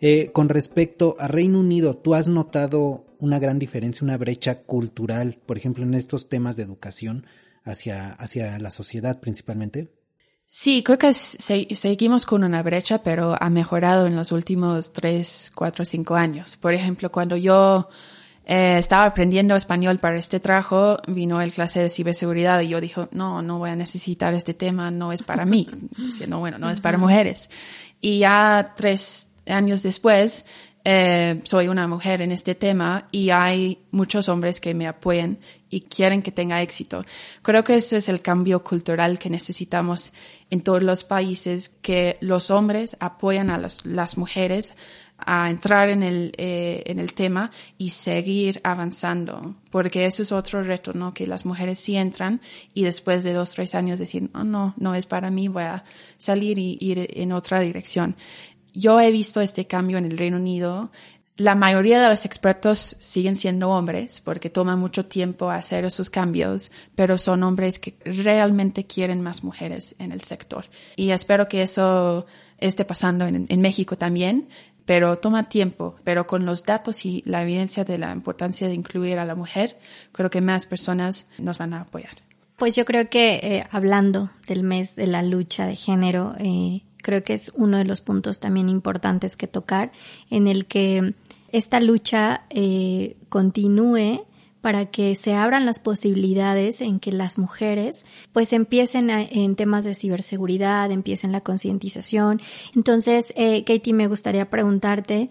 Eh, 0.01 0.31
con 0.33 0.49
respecto 0.49 1.15
a 1.17 1.29
Reino 1.29 1.61
Unido, 1.61 1.95
¿tú 1.95 2.15
has 2.15 2.27
notado 2.27 3.05
una 3.19 3.39
gran 3.39 3.59
diferencia, 3.59 4.03
una 4.03 4.17
brecha 4.17 4.63
cultural, 4.63 5.39
por 5.45 5.57
ejemplo, 5.57 5.85
en 5.85 5.93
estos 5.93 6.27
temas 6.27 6.57
de 6.57 6.63
educación 6.63 7.25
hacia 7.63 8.59
la 8.59 8.69
sociedad 8.71 9.21
principalmente? 9.21 9.87
Sí, 10.51 10.81
creo 10.81 10.97
que 10.97 11.13
seguimos 11.13 12.25
con 12.25 12.43
una 12.43 12.63
brecha, 12.63 13.03
pero 13.03 13.37
ha 13.39 13.51
mejorado 13.51 14.07
en 14.07 14.15
los 14.15 14.31
últimos 14.31 14.91
tres, 14.93 15.51
cuatro, 15.53 15.85
cinco 15.85 16.15
años. 16.15 16.57
Por 16.57 16.73
ejemplo, 16.73 17.11
cuando 17.11 17.37
yo 17.37 17.87
eh, 18.45 18.77
estaba 18.79 19.05
aprendiendo 19.05 19.55
español 19.55 19.99
para 19.99 20.17
este 20.17 20.39
trabajo, 20.39 20.97
vino 21.07 21.39
el 21.39 21.51
clase 21.51 21.81
de 21.81 21.91
ciberseguridad 21.91 22.61
y 22.61 22.69
yo 22.69 22.81
dije, 22.81 23.07
no, 23.11 23.43
no 23.43 23.59
voy 23.59 23.69
a 23.69 23.75
necesitar 23.75 24.33
este 24.33 24.55
tema, 24.55 24.89
no 24.89 25.11
es 25.13 25.21
para 25.21 25.45
mí, 25.45 25.67
diciendo, 25.97 26.39
bueno, 26.39 26.57
no 26.57 26.71
es 26.71 26.81
para 26.81 26.97
mujeres. 26.97 27.51
Y 28.01 28.17
ya 28.17 28.73
tres 28.75 29.33
años 29.45 29.83
después, 29.83 30.45
eh, 30.91 31.39
soy 31.43 31.67
una 31.67 31.87
mujer 31.87 32.19
en 32.23 32.31
este 32.31 32.55
tema 32.55 33.07
y 33.11 33.29
hay 33.29 33.77
muchos 33.91 34.27
hombres 34.27 34.59
que 34.59 34.73
me 34.73 34.87
apoyan 34.87 35.37
y 35.69 35.81
quieren 35.81 36.23
que 36.23 36.31
tenga 36.31 36.63
éxito. 36.63 37.05
Creo 37.43 37.63
que 37.63 37.75
ese 37.75 37.97
es 37.97 38.09
el 38.09 38.23
cambio 38.23 38.63
cultural 38.63 39.19
que 39.19 39.29
necesitamos 39.29 40.11
en 40.49 40.61
todos 40.61 40.81
los 40.81 41.03
países, 41.03 41.69
que 41.83 42.17
los 42.21 42.49
hombres 42.49 42.97
apoyan 42.99 43.51
a 43.51 43.59
las 43.59 44.17
mujeres 44.17 44.73
a 45.19 45.51
entrar 45.51 45.89
en 45.89 46.01
el, 46.01 46.33
eh, 46.37 46.81
en 46.87 46.97
el 46.97 47.13
tema 47.13 47.51
y 47.77 47.91
seguir 47.91 48.59
avanzando, 48.63 49.57
porque 49.69 50.05
eso 50.05 50.23
es 50.23 50.31
otro 50.31 50.63
reto, 50.63 50.93
¿no? 50.93 51.13
Que 51.13 51.27
las 51.27 51.45
mujeres 51.45 51.79
sí 51.79 51.97
entran 51.97 52.41
y 52.73 52.83
después 52.83 53.23
de 53.23 53.33
dos, 53.33 53.51
tres 53.51 53.75
años 53.75 53.99
decir, 53.99 54.31
oh, 54.33 54.43
no, 54.43 54.73
no 54.77 54.95
es 54.95 55.05
para 55.05 55.29
mí, 55.29 55.49
voy 55.49 55.63
a 55.63 55.83
salir 56.17 56.57
y 56.57 56.79
ir 56.81 57.07
en 57.13 57.31
otra 57.31 57.59
dirección. 57.59 58.15
Yo 58.73 58.99
he 58.99 59.11
visto 59.11 59.41
este 59.41 59.67
cambio 59.67 59.97
en 59.97 60.05
el 60.05 60.17
Reino 60.17 60.37
Unido. 60.37 60.91
La 61.37 61.55
mayoría 61.55 62.01
de 62.01 62.09
los 62.09 62.25
expertos 62.25 62.97
siguen 62.99 63.35
siendo 63.35 63.69
hombres 63.69 64.19
porque 64.19 64.49
toma 64.49 64.75
mucho 64.75 65.05
tiempo 65.05 65.49
hacer 65.49 65.85
esos 65.85 66.09
cambios, 66.09 66.71
pero 66.95 67.17
son 67.17 67.43
hombres 67.43 67.79
que 67.79 67.95
realmente 68.03 68.85
quieren 68.85 69.21
más 69.21 69.43
mujeres 69.43 69.95
en 69.99 70.11
el 70.11 70.21
sector. 70.21 70.65
Y 70.97 71.11
espero 71.11 71.47
que 71.47 71.61
eso 71.61 72.25
esté 72.57 72.83
pasando 72.83 73.25
en, 73.25 73.61
México 73.61 73.97
también 73.97 74.49
pero 74.85 75.19
toma 75.19 75.49
tiempo, 75.49 75.97
pero 76.03 76.25
con 76.25 76.47
los 76.47 76.63
datos 76.63 77.05
y 77.05 77.21
la 77.27 77.43
evidencia 77.43 77.83
de 77.83 77.99
la 77.99 78.11
importancia 78.11 78.67
de 78.67 78.73
incluir 78.73 79.19
a 79.19 79.25
la 79.25 79.35
mujer, 79.35 79.77
creo 80.11 80.31
que 80.31 80.41
más 80.41 80.65
personas 80.65 81.27
nos 81.37 81.59
van 81.59 81.75
a 81.75 81.81
apoyar. 81.81 82.23
Pues 82.59 82.75
yo 82.75 82.85
creo 82.85 83.07
que 83.07 83.35
eh, 83.35 83.63
hablando 83.69 84.31
del 84.47 84.63
mes 84.63 84.95
de 84.95 85.05
la 85.05 85.21
lucha 85.21 85.67
de 85.67 85.75
género, 85.75 86.35
eh, 86.39 86.81
creo 87.01 87.23
que 87.23 87.33
es 87.33 87.51
uno 87.55 87.77
de 87.77 87.85
los 87.85 88.01
puntos 88.01 88.39
también 88.39 88.69
importantes 88.69 89.35
que 89.35 89.47
tocar, 89.47 89.91
en 90.29 90.47
el 90.47 90.65
que 90.65 91.13
esta 91.51 91.79
lucha 91.79 92.43
eh, 92.49 93.17
continúe 93.29 94.25
para 94.61 94.87
que 94.87 95.15
se 95.15 95.35
abran 95.35 95.65
las 95.65 95.79
posibilidades 95.79 96.81
en 96.81 96.99
que 96.99 97.11
las 97.11 97.37
mujeres 97.37 98.05
pues 98.33 98.51
empiecen 98.51 99.09
en 99.09 99.55
temas 99.55 99.85
de 99.85 99.95
ciberseguridad, 99.95 100.91
empiecen 100.91 101.31
la 101.31 101.41
concientización. 101.41 102.41
Entonces, 102.75 103.33
eh, 103.37 103.63
Katie, 103.63 103.93
me 103.93 104.07
gustaría 104.07 104.49
preguntarte, 104.49 105.29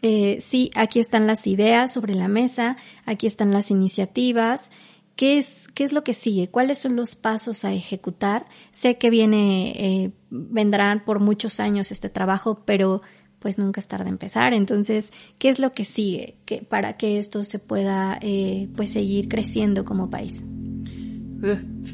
eh, 0.00 0.38
sí, 0.40 0.70
aquí 0.74 0.98
están 0.98 1.26
las 1.26 1.46
ideas 1.46 1.92
sobre 1.92 2.14
la 2.14 2.28
mesa, 2.28 2.76
aquí 3.04 3.26
están 3.26 3.52
las 3.52 3.70
iniciativas. 3.70 4.70
¿Qué 5.16 5.38
es, 5.38 5.68
qué 5.74 5.84
es 5.84 5.92
lo 5.92 6.02
que 6.02 6.14
sigue? 6.14 6.48
¿Cuáles 6.48 6.78
son 6.78 6.96
los 6.96 7.14
pasos 7.14 7.64
a 7.64 7.72
ejecutar? 7.72 8.46
Sé 8.72 8.98
que 8.98 9.10
viene, 9.10 9.70
eh, 9.76 10.12
vendrán 10.30 11.04
por 11.04 11.20
muchos 11.20 11.60
años 11.60 11.92
este 11.92 12.08
trabajo, 12.08 12.62
pero 12.64 13.02
pues 13.38 13.58
nunca 13.58 13.80
es 13.80 13.86
tarde 13.86 14.08
empezar. 14.08 14.54
Entonces, 14.54 15.12
¿qué 15.38 15.50
es 15.50 15.58
lo 15.58 15.72
que 15.72 15.84
sigue 15.84 16.36
que, 16.46 16.62
para 16.62 16.96
que 16.96 17.18
esto 17.18 17.44
se 17.44 17.58
pueda 17.58 18.18
eh, 18.22 18.68
pues 18.74 18.90
seguir 18.90 19.28
creciendo 19.28 19.84
como 19.84 20.10
país? 20.10 20.40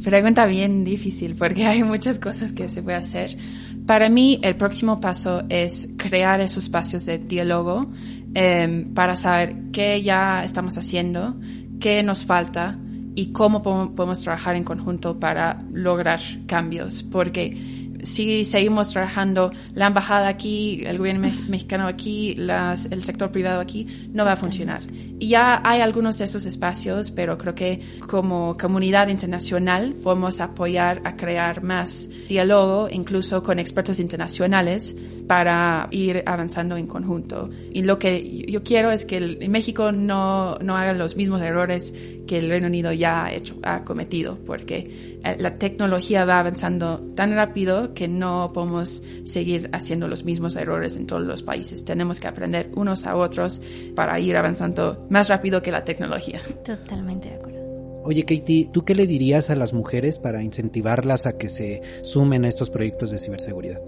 pregunta 0.05 0.47
bien 0.47 0.85
difícil 0.85 1.35
porque 1.35 1.67
hay 1.67 1.83
muchas 1.83 2.21
cosas 2.21 2.53
que 2.53 2.71
se 2.71 2.83
puede 2.83 2.99
hacer. 2.99 3.37
Para 3.85 4.09
mí, 4.09 4.39
el 4.43 4.57
próximo 4.57 5.01
paso 5.01 5.43
es 5.49 5.89
crear 5.97 6.41
esos 6.41 6.65
espacios 6.65 7.05
de 7.05 7.19
diálogo 7.19 7.91
em, 8.35 8.95
para 8.95 9.17
saber 9.17 9.57
qué 9.73 10.01
ya 10.03 10.45
estamos 10.45 10.79
haciendo, 10.79 11.35
qué 11.81 12.05
nos 12.05 12.25
falta 12.25 12.79
y 13.15 13.33
cómo 13.33 13.63
podemos 13.63 14.21
trabajar 14.21 14.57
en 14.57 14.65
conjunto 14.65 15.19
para 15.19 15.63
lograr 15.73 16.21
cambios. 16.47 17.03
Porque 17.03 17.57
si 18.03 18.45
seguimos 18.45 18.91
trabajando 18.93 19.53
la 19.75 19.87
embajada 19.87 20.29
aquí, 20.29 20.83
el 20.87 20.99
gobierno 20.99 21.29
mexicano 21.49 21.87
aquí, 21.87 22.35
las, 22.35 22.87
el 22.87 23.03
sector 23.05 23.31
privado 23.31 23.61
aquí, 23.61 23.87
no 24.13 24.25
va 24.25 24.33
a 24.33 24.37
funcionar. 24.37 24.83
Ya 25.21 25.61
hay 25.65 25.83
algunos 25.83 26.17
de 26.17 26.25
esos 26.25 26.47
espacios, 26.47 27.11
pero 27.11 27.37
creo 27.37 27.55
que 27.55 27.81
como 28.09 28.57
comunidad 28.57 29.09
internacional 29.09 29.95
podemos 30.03 30.41
apoyar 30.41 31.03
a 31.05 31.15
crear 31.17 31.63
más 31.63 32.09
diálogo, 32.27 32.89
incluso 32.91 33.43
con 33.43 33.59
expertos 33.59 34.01
internacionales, 34.01 34.97
para 35.27 35.87
ir 35.91 36.23
avanzando 36.25 36.77
en 36.77 36.87
conjunto. 36.87 37.51
Y 37.73 37.83
lo 37.83 37.99
que 37.99 38.47
yo 38.47 38.63
quiero 38.63 38.91
es 38.91 39.05
que 39.05 39.21
México 39.49 39.93
no, 39.93 40.57
no 40.57 40.77
haga 40.77 40.95
los 40.95 41.17
mismos 41.17 41.43
errores 41.43 41.93
que 42.27 42.39
el 42.39 42.49
Reino 42.49 42.69
Unido 42.69 42.93
ya 42.93 43.25
ha 43.25 43.33
hecho, 43.33 43.57
ha 43.63 43.83
cometido, 43.83 44.37
porque 44.47 45.19
eh, 45.25 45.37
la 45.39 45.59
tecnología 45.59 46.25
va 46.25 46.39
avanzando 46.39 47.01
tan 47.17 47.35
rápido 47.35 47.93
que 47.93 48.07
no 48.07 48.53
podemos 48.55 49.03
seguir 49.25 49.69
haciendo 49.73 50.07
los 50.07 50.25
mismos 50.25 50.55
errores 50.57 50.97
en 50.97 51.07
todos 51.07 51.23
los 51.23 51.43
países. 51.43 51.85
Tenemos 51.85 52.21
que 52.21 52.29
aprender 52.29 52.71
unos 52.77 53.07
a 53.07 53.17
otros 53.17 53.61
para 53.97 54.19
ir 54.21 54.37
avanzando 54.37 55.09
más 55.11 55.29
rápido 55.29 55.61
que 55.61 55.71
la 55.71 55.85
tecnología. 55.85 56.41
Totalmente 56.65 57.29
de 57.29 57.35
acuerdo. 57.35 57.61
Oye, 58.03 58.25
Katie, 58.25 58.71
¿tú 58.73 58.85
qué 58.85 58.95
le 58.95 59.07
dirías 59.07 59.51
a 59.51 59.57
las 59.57 59.75
mujeres 59.75 60.19
para 60.19 60.43
incentivarlas 60.43 61.27
a 61.27 61.37
que 61.37 61.51
se 61.51 61.83
sumen 62.01 62.47
a 62.47 62.49
estos 62.49 62.71
proyectos 62.71 63.11
de 63.11 63.19
ciberseguridad? 63.19 63.81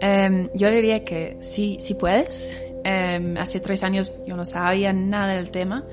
Em, 0.00 0.48
yo 0.54 0.70
diría 0.70 1.04
que 1.04 1.36
sí, 1.40 1.78
sí 1.80 1.94
puedes. 1.94 2.62
Em, 2.84 3.36
hace 3.36 3.60
tres 3.60 3.82
años 3.82 4.14
yo 4.26 4.36
no 4.36 4.46
sabía 4.46 4.92
nada 4.92 5.34
del 5.34 5.50
tema 5.50 5.84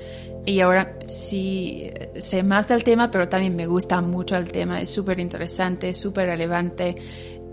y 0.46 0.60
ahora 0.60 0.98
sí 1.06 1.90
sé 2.16 2.42
más 2.42 2.68
del 2.68 2.84
tema, 2.84 3.10
pero 3.10 3.28
también 3.28 3.54
me 3.54 3.66
gusta 3.66 4.00
mucho 4.00 4.36
el 4.36 4.50
tema. 4.50 4.80
Es 4.80 4.88
súper 4.88 5.20
interesante, 5.20 5.92
súper 5.92 6.26
relevante 6.28 6.96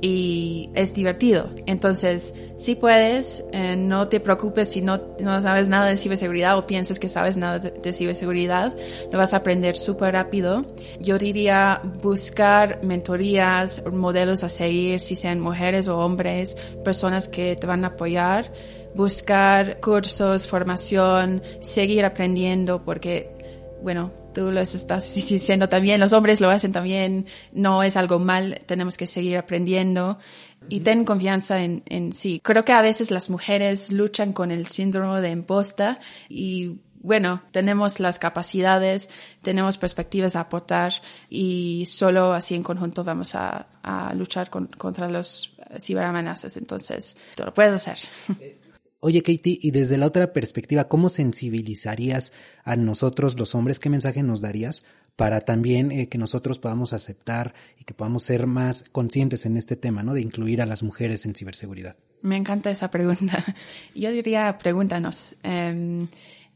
y 0.01 0.69
es 0.75 0.93
divertido. 0.93 1.49
Entonces, 1.65 2.33
si 2.57 2.75
puedes, 2.75 3.43
eh, 3.51 3.75
no 3.75 4.07
te 4.07 4.19
preocupes 4.19 4.71
si 4.71 4.81
no, 4.81 5.01
no 5.19 5.41
sabes 5.41 5.67
nada 5.69 5.87
de 5.87 5.97
ciberseguridad 5.97 6.57
o 6.57 6.65
piensas 6.65 6.99
que 6.99 7.09
sabes 7.09 7.37
nada 7.37 7.59
de, 7.59 7.93
ciberseguridad, 7.93 8.75
lo 9.11 9.17
vas 9.17 9.33
a 9.33 9.37
aprender 9.37 9.75
súper 9.75 10.13
rápido. 10.13 10.65
Yo 10.99 11.17
diría 11.17 11.81
buscar 12.01 12.83
mentorías, 12.83 13.83
modelos 13.91 14.43
a 14.43 14.49
seguir, 14.49 14.99
si 14.99 15.15
sean 15.15 15.39
mujeres 15.39 15.87
o 15.87 15.97
hombres, 15.97 16.55
personas 16.83 17.27
que 17.27 17.55
te 17.55 17.67
van 17.67 17.83
a 17.83 17.87
apoyar, 17.87 18.51
buscar 18.95 19.79
cursos, 19.81 20.47
formación, 20.47 21.41
seguir 21.59 22.05
aprendiendo 22.05 22.83
porque, 22.83 23.34
bueno, 23.81 24.11
tú 24.33 24.51
lo 24.51 24.59
estás 24.59 25.13
diciendo 25.13 25.69
también, 25.69 25.99
los 25.99 26.13
hombres 26.13 26.41
lo 26.41 26.49
hacen 26.49 26.71
también, 26.71 27.25
no 27.53 27.83
es 27.83 27.97
algo 27.97 28.19
mal, 28.19 28.61
tenemos 28.65 28.97
que 28.97 29.07
seguir 29.07 29.37
aprendiendo 29.37 30.17
y 30.69 30.79
ten 30.81 31.05
confianza 31.05 31.63
en, 31.63 31.83
en 31.87 32.13
sí. 32.13 32.41
Creo 32.43 32.65
que 32.65 32.73
a 32.73 32.81
veces 32.81 33.11
las 33.11 33.29
mujeres 33.29 33.91
luchan 33.91 34.33
con 34.33 34.51
el 34.51 34.67
síndrome 34.67 35.21
de 35.21 35.29
imposta 35.31 35.99
y 36.29 36.79
bueno, 37.05 37.43
tenemos 37.51 37.99
las 37.99 38.17
capacidades, 38.17 39.09
tenemos 39.43 39.77
perspectivas 39.77 40.35
a 40.35 40.39
aportar 40.39 40.91
y 41.29 41.85
solo 41.87 42.33
así 42.33 42.55
en 42.55 42.63
conjunto 42.63 43.03
vamos 43.03 43.35
a, 43.35 43.67
a 43.83 44.11
luchar 44.15 44.49
contra 44.49 45.07
los 45.07 45.55
ciberamenazas. 45.79 46.57
Entonces, 46.57 47.15
tú 47.35 47.43
lo 47.43 47.53
puedes 47.53 47.73
hacer. 47.73 47.99
Oye, 49.07 49.21
Katie, 49.21 49.59
y 49.61 49.69
desde 49.69 49.99
la 49.99 50.07
otra 50.07 50.33
perspectiva, 50.33 50.85
¿cómo 50.85 51.09
sensibilizarías 51.09 52.33
a 52.63 52.75
nosotros 52.75 53.37
los 53.37 53.53
hombres? 53.53 53.79
¿Qué 53.79 53.87
mensaje 53.87 54.23
nos 54.23 54.41
darías 54.41 54.83
para 55.15 55.41
también 55.41 55.91
eh, 55.91 56.09
que 56.09 56.17
nosotros 56.17 56.57
podamos 56.57 56.91
aceptar 56.91 57.53
y 57.79 57.83
que 57.83 57.93
podamos 57.93 58.23
ser 58.23 58.47
más 58.47 58.83
conscientes 58.91 59.45
en 59.45 59.57
este 59.57 59.75
tema, 59.75 60.01
¿no? 60.01 60.15
De 60.15 60.21
incluir 60.21 60.59
a 60.59 60.65
las 60.65 60.81
mujeres 60.81 61.23
en 61.27 61.35
ciberseguridad. 61.35 61.95
Me 62.23 62.35
encanta 62.35 62.71
esa 62.71 62.89
pregunta. 62.89 63.45
Yo 63.93 64.09
diría, 64.09 64.57
pregúntanos. 64.57 65.35
Em, 65.43 66.07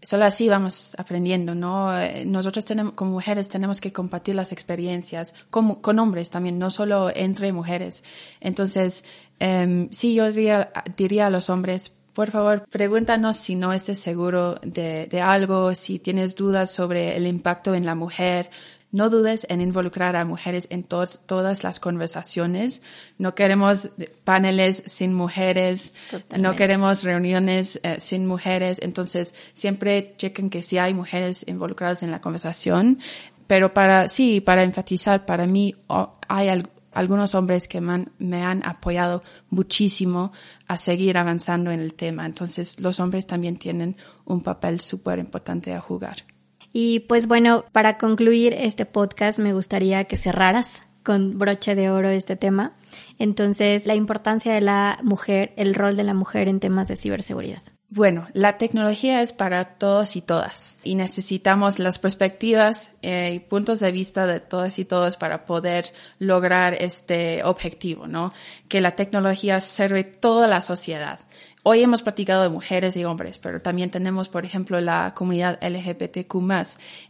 solo 0.01 0.25
así 0.25 0.49
vamos 0.49 0.95
aprendiendo, 0.97 1.53
¿no? 1.53 1.95
Eh, 1.95 2.25
nosotros 2.25 2.65
tenemos, 2.65 2.93
como 2.93 3.11
mujeres 3.11 3.47
tenemos 3.47 3.79
que 3.79 3.93
compartir 3.93 4.33
las 4.33 4.51
experiencias 4.51 5.35
con, 5.51 5.75
con 5.75 5.99
hombres 5.99 6.31
también, 6.31 6.57
no 6.57 6.71
solo 6.71 7.11
entre 7.15 7.53
mujeres. 7.53 8.03
Entonces, 8.41 9.03
em, 9.37 9.87
sí, 9.91 10.15
yo 10.15 10.31
diría, 10.31 10.71
diría 10.97 11.27
a 11.27 11.29
los 11.29 11.51
hombres, 11.51 11.93
por 12.19 12.31
favor, 12.31 12.67
pregúntanos 12.69 13.37
si 13.37 13.55
no 13.55 13.71
estés 13.71 13.97
seguro 13.97 14.55
de, 14.61 15.07
de 15.07 15.21
algo, 15.21 15.73
si 15.73 15.99
tienes 15.99 16.35
dudas 16.35 16.69
sobre 16.69 17.15
el 17.15 17.25
impacto 17.25 17.73
en 17.73 17.85
la 17.85 17.95
mujer. 17.95 18.49
No 18.91 19.09
dudes 19.09 19.47
en 19.49 19.61
involucrar 19.61 20.17
a 20.17 20.25
mujeres 20.25 20.67
en 20.69 20.83
todas 20.83 21.63
las 21.63 21.79
conversaciones. 21.79 22.81
No 23.17 23.35
queremos 23.35 23.91
paneles 24.25 24.83
sin 24.85 25.13
mujeres, 25.13 25.93
no 26.37 26.57
queremos 26.57 27.05
reuniones 27.05 27.79
eh, 27.83 28.01
sin 28.01 28.27
mujeres. 28.27 28.79
Entonces, 28.81 29.33
siempre 29.53 30.15
chequen 30.17 30.49
que 30.49 30.61
si 30.61 30.77
hay 30.77 30.93
mujeres 30.93 31.45
involucradas 31.47 32.03
en 32.03 32.11
la 32.11 32.19
conversación. 32.19 32.99
Pero 33.47 33.73
para, 33.73 34.09
sí, 34.09 34.41
para 34.41 34.63
enfatizar, 34.63 35.25
para 35.25 35.47
mí 35.47 35.73
oh, 35.87 36.17
hay 36.27 36.49
algo 36.49 36.69
algunos 36.99 37.33
hombres 37.33 37.67
que 37.67 37.81
me 37.81 38.43
han, 38.43 38.61
apoyado 38.65 39.23
muchísimo 39.49 40.31
a 40.67 40.75
seguir 40.75 41.17
avanzando 41.17 41.71
en 41.71 41.79
el 41.79 41.93
tema. 41.93 42.25
Entonces, 42.25 42.79
los 42.79 42.99
hombres 42.99 43.25
también 43.25 43.57
tienen 43.57 43.95
un 44.25 44.41
papel 44.41 44.81
súper 44.81 45.17
importante 45.19 45.73
a 45.73 45.79
jugar. 45.79 46.25
Y 46.73 47.01
pues 47.01 47.27
bueno, 47.27 47.63
para 47.71 47.97
concluir 47.97 48.53
este 48.53 48.85
podcast 48.85 49.39
me 49.39 49.53
gustaría 49.53 50.03
que 50.03 50.17
cerraras 50.17 50.83
con 51.03 51.39
broche 51.39 51.73
de 51.73 51.89
oro 51.89 52.09
este 52.09 52.35
tema. 52.35 52.75
Entonces, 53.17 53.87
la 53.87 53.95
importancia 53.95 54.53
de 54.53 54.61
la 54.61 54.99
mujer, 55.01 55.53
el 55.55 55.73
rol 55.73 55.95
de 55.95 56.03
la 56.03 56.13
mujer 56.13 56.47
en 56.47 56.59
temas 56.59 56.89
de 56.89 56.97
ciberseguridad. 56.97 57.63
Bueno, 57.91 58.27
la 58.33 58.59
tecnología 58.59 59.23
es 59.23 59.33
para 59.33 59.65
todos 59.65 60.15
y 60.15 60.21
todas 60.21 60.77
y 60.83 60.93
necesitamos 60.93 61.79
las 61.79 61.97
perspectivas 61.97 62.91
eh, 63.01 63.31
y 63.33 63.39
puntos 63.39 63.79
de 63.79 63.91
vista 63.91 64.27
de 64.27 64.39
todas 64.39 64.77
y 64.77 64.85
todos 64.85 65.17
para 65.17 65.47
poder 65.47 65.85
lograr 66.19 66.75
este 66.75 67.43
objetivo, 67.43 68.05
¿no? 68.05 68.31
Que 68.67 68.79
la 68.79 68.95
tecnología 68.95 69.59
sirve 69.59 70.03
toda 70.03 70.47
la 70.47 70.61
sociedad. 70.61 71.19
Hoy 71.63 71.81
hemos 71.81 72.03
platicado 72.03 72.43
de 72.43 72.49
mujeres 72.49 72.95
y 72.95 73.05
hombres, 73.05 73.39
pero 73.39 73.59
también 73.59 73.89
tenemos, 73.89 74.29
por 74.29 74.45
ejemplo, 74.45 74.79
la 74.79 75.13
comunidad 75.15 75.57
LGBTQ+. 75.61 76.35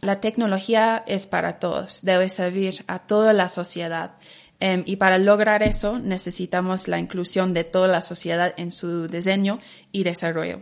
La 0.00 0.20
tecnología 0.20 1.04
es 1.06 1.26
para 1.26 1.58
todos, 1.58 2.00
debe 2.02 2.30
servir 2.30 2.84
a 2.86 3.00
toda 3.00 3.34
la 3.34 3.50
sociedad. 3.50 4.12
Em, 4.60 4.82
y 4.86 4.96
para 4.96 5.18
lograr 5.18 5.62
eso 5.62 5.98
necesitamos 5.98 6.86
la 6.86 6.98
inclusión 6.98 7.54
de 7.54 7.64
toda 7.64 7.88
la 7.88 8.02
sociedad 8.02 8.54
en 8.56 8.70
su 8.70 9.08
diseño 9.08 9.58
y 9.90 10.04
desarrollo. 10.04 10.60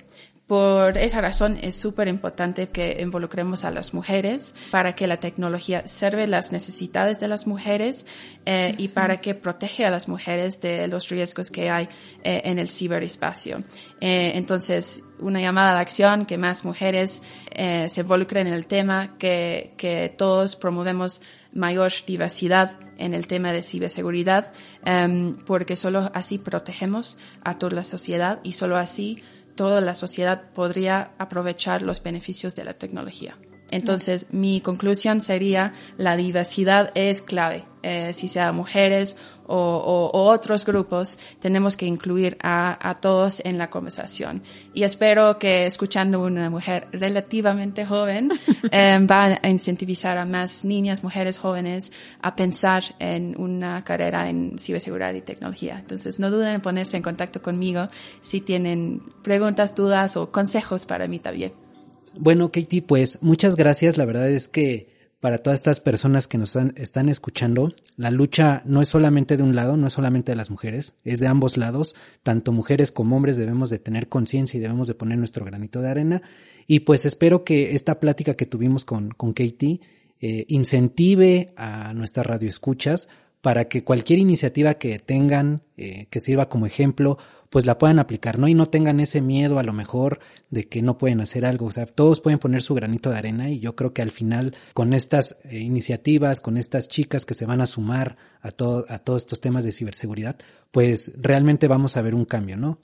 Por 0.48 0.96
esa 0.96 1.20
razón 1.20 1.58
es 1.60 1.76
súper 1.76 2.08
importante 2.08 2.70
que 2.70 2.96
involucremos 3.02 3.64
a 3.64 3.70
las 3.70 3.92
mujeres 3.92 4.54
para 4.70 4.94
que 4.94 5.06
la 5.06 5.18
tecnología 5.18 5.86
sirve 5.86 6.26
las 6.26 6.52
necesidades 6.52 7.20
de 7.20 7.28
las 7.28 7.46
mujeres 7.46 8.06
eh, 8.46 8.74
y 8.78 8.88
para 8.88 9.20
que 9.20 9.34
protege 9.34 9.84
a 9.84 9.90
las 9.90 10.08
mujeres 10.08 10.62
de 10.62 10.88
los 10.88 11.10
riesgos 11.10 11.50
que 11.50 11.68
hay 11.68 11.90
eh, 12.24 12.40
en 12.46 12.58
el 12.58 12.70
ciberespacio. 12.70 13.58
Eh, 14.00 14.32
entonces, 14.36 15.02
una 15.18 15.38
llamada 15.38 15.72
a 15.72 15.74
la 15.74 15.80
acción, 15.80 16.24
que 16.24 16.38
más 16.38 16.64
mujeres 16.64 17.22
se 17.54 18.00
involucren 18.00 18.46
en 18.46 18.54
el 18.54 18.66
tema, 18.66 19.18
que, 19.18 19.74
que 19.76 20.14
todos 20.16 20.56
promovemos 20.56 21.20
mayor 21.52 21.92
diversidad 22.06 22.78
en 22.98 23.14
el 23.14 23.26
tema 23.26 23.52
de 23.52 23.62
ciberseguridad, 23.62 24.52
em, 24.84 25.36
porque 25.36 25.76
solo 25.76 26.10
así 26.14 26.38
protegemos 26.38 27.18
a 27.44 27.58
toda 27.58 27.76
la 27.76 27.84
sociedad 27.84 28.40
y 28.42 28.52
solo 28.52 28.76
así 28.76 29.22
toda 29.54 29.80
la 29.80 29.94
sociedad 29.94 30.50
podría 30.52 31.12
aprovechar 31.18 31.82
los 31.82 32.02
beneficios 32.02 32.54
de 32.54 32.64
la 32.64 32.74
tecnología. 32.74 33.36
Entonces, 33.70 34.26
mi 34.30 34.60
conclusión 34.60 35.20
sería, 35.20 35.72
la 35.96 36.16
diversidad 36.16 36.90
es 36.94 37.22
clave. 37.22 37.64
Eh, 37.82 38.12
si 38.12 38.26
sea 38.26 38.50
mujeres 38.50 39.16
o, 39.46 40.10
otros 40.12 40.64
grupos, 40.64 41.18
tenemos 41.38 41.76
que 41.76 41.86
incluir 41.86 42.36
a, 42.42 42.98
todos 43.00 43.40
en 43.44 43.56
la 43.56 43.70
conversación. 43.70 44.42
Y 44.74 44.82
espero 44.82 45.38
que 45.38 45.64
escuchando 45.64 46.20
una 46.20 46.50
mujer 46.50 46.88
relativamente 46.92 47.86
joven 47.86 48.30
eh, 48.72 48.98
va 49.10 49.38
a 49.40 49.48
incentivizar 49.48 50.18
a 50.18 50.26
más 50.26 50.64
niñas, 50.64 51.02
mujeres 51.02 51.38
jóvenes 51.38 51.92
a 52.20 52.34
pensar 52.36 52.82
en 52.98 53.40
una 53.40 53.84
carrera 53.84 54.28
en 54.28 54.58
ciberseguridad 54.58 55.14
y 55.14 55.22
tecnología. 55.22 55.78
Entonces, 55.78 56.18
no 56.18 56.30
duden 56.30 56.54
en 56.54 56.60
ponerse 56.60 56.96
en 56.96 57.02
contacto 57.02 57.40
conmigo 57.40 57.88
si 58.20 58.40
tienen 58.40 59.02
preguntas, 59.22 59.74
dudas 59.74 60.16
o 60.16 60.30
consejos 60.30 60.84
para 60.84 61.06
mí 61.06 61.20
también. 61.20 61.67
Bueno, 62.16 62.50
Katie, 62.52 62.82
pues 62.82 63.18
muchas 63.22 63.56
gracias. 63.56 63.96
La 63.96 64.04
verdad 64.04 64.30
es 64.30 64.48
que 64.48 64.88
para 65.20 65.38
todas 65.38 65.58
estas 65.58 65.80
personas 65.80 66.28
que 66.28 66.38
nos 66.38 66.54
están, 66.54 67.08
escuchando, 67.08 67.74
la 67.96 68.10
lucha 68.10 68.62
no 68.64 68.82
es 68.82 68.88
solamente 68.88 69.36
de 69.36 69.42
un 69.42 69.56
lado, 69.56 69.76
no 69.76 69.88
es 69.88 69.92
solamente 69.92 70.32
de 70.32 70.36
las 70.36 70.50
mujeres, 70.50 70.94
es 71.04 71.18
de 71.18 71.26
ambos 71.26 71.56
lados. 71.56 71.96
Tanto 72.22 72.52
mujeres 72.52 72.92
como 72.92 73.16
hombres 73.16 73.36
debemos 73.36 73.68
de 73.70 73.78
tener 73.78 74.08
conciencia 74.08 74.58
y 74.58 74.60
debemos 74.60 74.86
de 74.86 74.94
poner 74.94 75.18
nuestro 75.18 75.44
granito 75.44 75.80
de 75.80 75.88
arena. 75.88 76.22
Y 76.66 76.80
pues 76.80 77.04
espero 77.04 77.44
que 77.44 77.74
esta 77.74 77.98
plática 77.98 78.34
que 78.34 78.46
tuvimos 78.46 78.84
con, 78.84 79.10
con 79.10 79.32
Katie 79.32 79.80
eh, 80.20 80.44
incentive 80.48 81.48
a 81.56 81.94
nuestras 81.94 82.26
radioescuchas 82.26 83.08
para 83.40 83.68
que 83.68 83.84
cualquier 83.84 84.18
iniciativa 84.18 84.74
que 84.74 84.98
tengan, 84.98 85.62
eh, 85.76 86.06
que 86.10 86.20
sirva 86.20 86.48
como 86.48 86.66
ejemplo, 86.66 87.18
pues 87.50 87.66
la 87.66 87.78
puedan 87.78 87.98
aplicar, 87.98 88.38
¿no? 88.38 88.48
Y 88.48 88.54
no 88.54 88.66
tengan 88.66 89.00
ese 89.00 89.20
miedo 89.20 89.58
a 89.58 89.62
lo 89.62 89.72
mejor 89.72 90.20
de 90.50 90.68
que 90.68 90.82
no 90.82 90.98
pueden 90.98 91.20
hacer 91.20 91.44
algo, 91.44 91.66
o 91.66 91.72
sea, 91.72 91.86
todos 91.86 92.20
pueden 92.20 92.38
poner 92.38 92.62
su 92.62 92.74
granito 92.74 93.10
de 93.10 93.18
arena 93.18 93.50
y 93.50 93.60
yo 93.60 93.74
creo 93.74 93.92
que 93.92 94.02
al 94.02 94.10
final 94.10 94.54
con 94.74 94.92
estas 94.92 95.38
eh, 95.44 95.58
iniciativas, 95.58 96.40
con 96.40 96.56
estas 96.56 96.88
chicas 96.88 97.24
que 97.24 97.34
se 97.34 97.46
van 97.46 97.60
a 97.60 97.66
sumar 97.66 98.16
a 98.40 98.50
todo, 98.50 98.84
a 98.88 98.98
todos 98.98 99.22
estos 99.22 99.40
temas 99.40 99.64
de 99.64 99.72
ciberseguridad, 99.72 100.36
pues 100.70 101.12
realmente 101.16 101.68
vamos 101.68 101.96
a 101.96 102.02
ver 102.02 102.14
un 102.14 102.24
cambio, 102.24 102.56
¿no? 102.56 102.78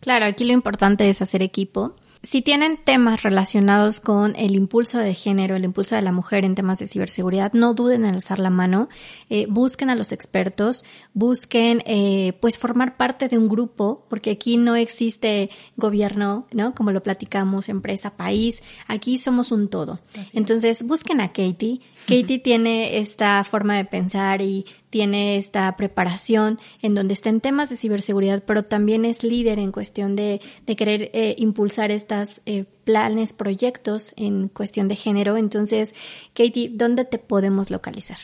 Claro, 0.00 0.26
aquí 0.26 0.44
lo 0.44 0.52
importante 0.52 1.08
es 1.08 1.22
hacer 1.22 1.42
equipo 1.42 1.96
si 2.22 2.42
tienen 2.42 2.78
temas 2.82 3.22
relacionados 3.22 4.00
con 4.00 4.34
el 4.36 4.56
impulso 4.56 4.98
de 4.98 5.14
género, 5.14 5.56
el 5.56 5.64
impulso 5.64 5.94
de 5.94 6.02
la 6.02 6.12
mujer 6.12 6.44
en 6.44 6.54
temas 6.54 6.78
de 6.78 6.86
ciberseguridad, 6.86 7.52
no 7.52 7.74
duden 7.74 8.04
en 8.04 8.14
alzar 8.14 8.38
la 8.38 8.50
mano, 8.50 8.88
eh, 9.30 9.46
busquen 9.48 9.88
a 9.90 9.94
los 9.94 10.12
expertos, 10.12 10.84
busquen 11.14 11.82
eh, 11.86 12.32
pues 12.40 12.58
formar 12.58 12.96
parte 12.96 13.28
de 13.28 13.38
un 13.38 13.48
grupo, 13.48 14.04
porque 14.08 14.32
aquí 14.32 14.56
no 14.56 14.76
existe 14.76 15.50
gobierno, 15.76 16.46
¿no? 16.52 16.74
Como 16.74 16.90
lo 16.90 17.02
platicamos, 17.02 17.68
empresa, 17.68 18.16
país, 18.16 18.62
aquí 18.86 19.18
somos 19.18 19.52
un 19.52 19.68
todo. 19.68 20.00
Entonces 20.32 20.82
busquen 20.82 21.20
a 21.20 21.28
Katie. 21.28 21.80
Katie 22.06 22.38
tiene 22.42 22.98
esta 22.98 23.44
forma 23.44 23.76
de 23.76 23.84
pensar 23.84 24.40
y 24.40 24.66
tiene 24.90 25.36
esta 25.36 25.76
preparación 25.76 26.58
en 26.82 26.94
donde 26.94 27.14
está 27.14 27.28
en 27.28 27.40
temas 27.40 27.68
de 27.70 27.76
ciberseguridad, 27.76 28.42
pero 28.46 28.64
también 28.64 29.04
es 29.04 29.22
líder 29.22 29.58
en 29.58 29.72
cuestión 29.72 30.16
de, 30.16 30.40
de 30.66 30.76
querer 30.76 31.10
eh, 31.12 31.34
impulsar 31.38 31.90
estas 31.90 32.40
eh, 32.46 32.64
planes, 32.84 33.32
proyectos 33.32 34.12
en 34.16 34.48
cuestión 34.48 34.88
de 34.88 34.96
género. 34.96 35.36
Entonces, 35.36 35.94
Katie, 36.34 36.70
¿dónde 36.72 37.04
te 37.04 37.18
podemos 37.18 37.70
localizar? 37.70 38.18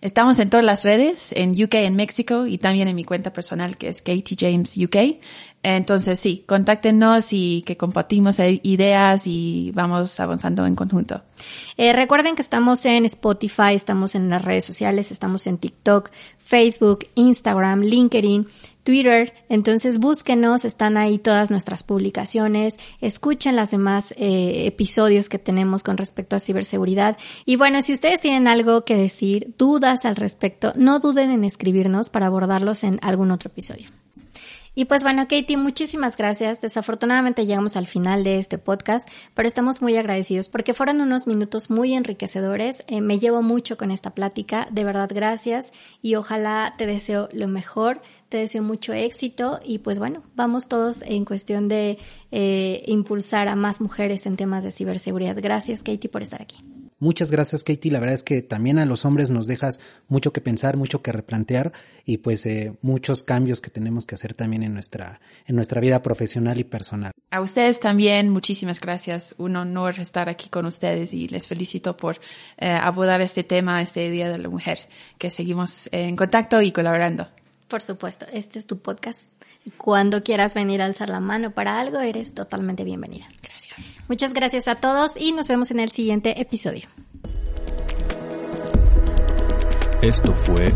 Estamos 0.00 0.38
en 0.38 0.50
todas 0.50 0.64
las 0.64 0.84
redes, 0.84 1.32
en 1.32 1.50
UK, 1.50 1.74
en 1.74 1.96
México 1.96 2.46
y 2.46 2.58
también 2.58 2.88
en 2.88 2.96
mi 2.96 3.04
cuenta 3.04 3.32
personal 3.32 3.76
que 3.76 3.88
es 3.88 4.02
Katie 4.02 4.36
James 4.38 4.76
UK. 4.76 5.20
Entonces 5.64 6.18
sí, 6.18 6.42
contáctenos 6.46 7.32
y 7.32 7.62
que 7.62 7.76
compartimos 7.76 8.38
ideas 8.40 9.26
y 9.26 9.70
vamos 9.74 10.18
avanzando 10.18 10.66
en 10.66 10.74
conjunto. 10.74 11.22
Eh, 11.76 11.92
recuerden 11.92 12.34
que 12.34 12.42
estamos 12.42 12.84
en 12.84 13.04
Spotify, 13.04 13.74
estamos 13.74 14.16
en 14.16 14.28
las 14.28 14.44
redes 14.44 14.64
sociales, 14.64 15.12
estamos 15.12 15.46
en 15.46 15.58
TikTok, 15.58 16.10
Facebook, 16.36 17.06
Instagram, 17.14 17.82
LinkedIn, 17.82 18.48
Twitter. 18.82 19.34
Entonces 19.48 19.98
búsquenos, 19.98 20.64
están 20.64 20.96
ahí 20.96 21.18
todas 21.18 21.52
nuestras 21.52 21.84
publicaciones, 21.84 22.80
escuchen 23.00 23.54
las 23.54 23.70
demás 23.70 24.12
eh, 24.16 24.64
episodios 24.66 25.28
que 25.28 25.38
tenemos 25.38 25.84
con 25.84 25.96
respecto 25.96 26.34
a 26.34 26.40
ciberseguridad. 26.40 27.16
Y 27.44 27.54
bueno, 27.54 27.82
si 27.82 27.92
ustedes 27.92 28.18
tienen 28.20 28.48
algo 28.48 28.84
que 28.84 28.96
decir, 28.96 29.54
dudas 29.58 30.04
al 30.04 30.16
respecto, 30.16 30.72
no 30.74 30.98
duden 30.98 31.30
en 31.30 31.44
escribirnos 31.44 32.10
para 32.10 32.26
abordarlos 32.26 32.82
en 32.82 32.98
algún 33.00 33.30
otro 33.30 33.48
episodio. 33.48 33.86
Y 34.74 34.86
pues 34.86 35.02
bueno, 35.02 35.28
Katie, 35.28 35.58
muchísimas 35.58 36.16
gracias. 36.16 36.62
Desafortunadamente 36.62 37.44
llegamos 37.44 37.76
al 37.76 37.86
final 37.86 38.24
de 38.24 38.38
este 38.38 38.56
podcast, 38.56 39.06
pero 39.34 39.46
estamos 39.46 39.82
muy 39.82 39.98
agradecidos 39.98 40.48
porque 40.48 40.72
fueron 40.72 41.02
unos 41.02 41.26
minutos 41.26 41.70
muy 41.70 41.92
enriquecedores. 41.92 42.82
Eh, 42.86 43.02
me 43.02 43.18
llevo 43.18 43.42
mucho 43.42 43.76
con 43.76 43.90
esta 43.90 44.14
plática. 44.14 44.68
De 44.70 44.84
verdad, 44.84 45.10
gracias 45.12 45.72
y 46.00 46.14
ojalá 46.14 46.74
te 46.78 46.86
deseo 46.86 47.28
lo 47.32 47.48
mejor. 47.48 48.00
Te 48.30 48.38
deseo 48.38 48.62
mucho 48.62 48.94
éxito 48.94 49.60
y 49.62 49.80
pues 49.80 49.98
bueno, 49.98 50.22
vamos 50.34 50.68
todos 50.68 51.02
en 51.02 51.26
cuestión 51.26 51.68
de 51.68 51.98
eh, 52.30 52.82
impulsar 52.86 53.48
a 53.48 53.56
más 53.56 53.82
mujeres 53.82 54.24
en 54.24 54.36
temas 54.36 54.64
de 54.64 54.72
ciberseguridad. 54.72 55.36
Gracias, 55.36 55.82
Katie, 55.82 56.08
por 56.08 56.22
estar 56.22 56.40
aquí. 56.40 56.64
Muchas 57.02 57.32
gracias 57.32 57.64
Katie, 57.64 57.90
la 57.90 57.98
verdad 57.98 58.14
es 58.14 58.22
que 58.22 58.42
también 58.42 58.78
a 58.78 58.86
los 58.86 59.04
hombres 59.04 59.28
nos 59.28 59.48
dejas 59.48 59.80
mucho 60.06 60.32
que 60.32 60.40
pensar, 60.40 60.76
mucho 60.76 61.02
que 61.02 61.10
replantear 61.10 61.72
y 62.04 62.18
pues 62.18 62.46
eh, 62.46 62.74
muchos 62.80 63.24
cambios 63.24 63.60
que 63.60 63.70
tenemos 63.70 64.06
que 64.06 64.14
hacer 64.14 64.34
también 64.34 64.62
en 64.62 64.72
nuestra, 64.72 65.20
en 65.48 65.56
nuestra 65.56 65.80
vida 65.80 66.00
profesional 66.00 66.60
y 66.60 66.62
personal. 66.62 67.10
A 67.32 67.40
ustedes 67.40 67.80
también, 67.80 68.28
muchísimas 68.28 68.78
gracias. 68.78 69.34
Un 69.36 69.56
honor 69.56 69.98
estar 69.98 70.28
aquí 70.28 70.48
con 70.48 70.64
ustedes 70.64 71.12
y 71.12 71.26
les 71.26 71.48
felicito 71.48 71.96
por 71.96 72.20
eh, 72.56 72.70
abordar 72.70 73.20
este 73.20 73.42
tema, 73.42 73.82
este 73.82 74.08
Día 74.08 74.30
de 74.30 74.38
la 74.38 74.48
Mujer, 74.48 74.78
que 75.18 75.32
seguimos 75.32 75.88
en 75.90 76.14
contacto 76.14 76.62
y 76.62 76.70
colaborando. 76.70 77.26
Por 77.66 77.82
supuesto, 77.82 78.26
este 78.32 78.60
es 78.60 78.68
tu 78.68 78.78
podcast. 78.78 79.22
Cuando 79.76 80.22
quieras 80.22 80.54
venir 80.54 80.82
a 80.82 80.86
alzar 80.86 81.08
la 81.08 81.20
mano 81.20 81.52
para 81.52 81.80
algo, 81.80 82.00
eres 82.00 82.34
totalmente 82.34 82.84
bienvenida. 82.84 83.26
Muchas 84.08 84.32
gracias 84.32 84.68
a 84.68 84.74
todos 84.74 85.12
y 85.16 85.32
nos 85.32 85.48
vemos 85.48 85.70
en 85.70 85.80
el 85.80 85.90
siguiente 85.90 86.40
episodio. 86.40 86.88
Esto 90.02 90.34
fue 90.34 90.74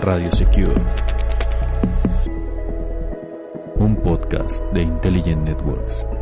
Radio 0.00 0.28
Secure, 0.34 0.74
un 3.76 3.96
podcast 4.02 4.60
de 4.72 4.82
Intelligent 4.82 5.42
Networks. 5.42 6.17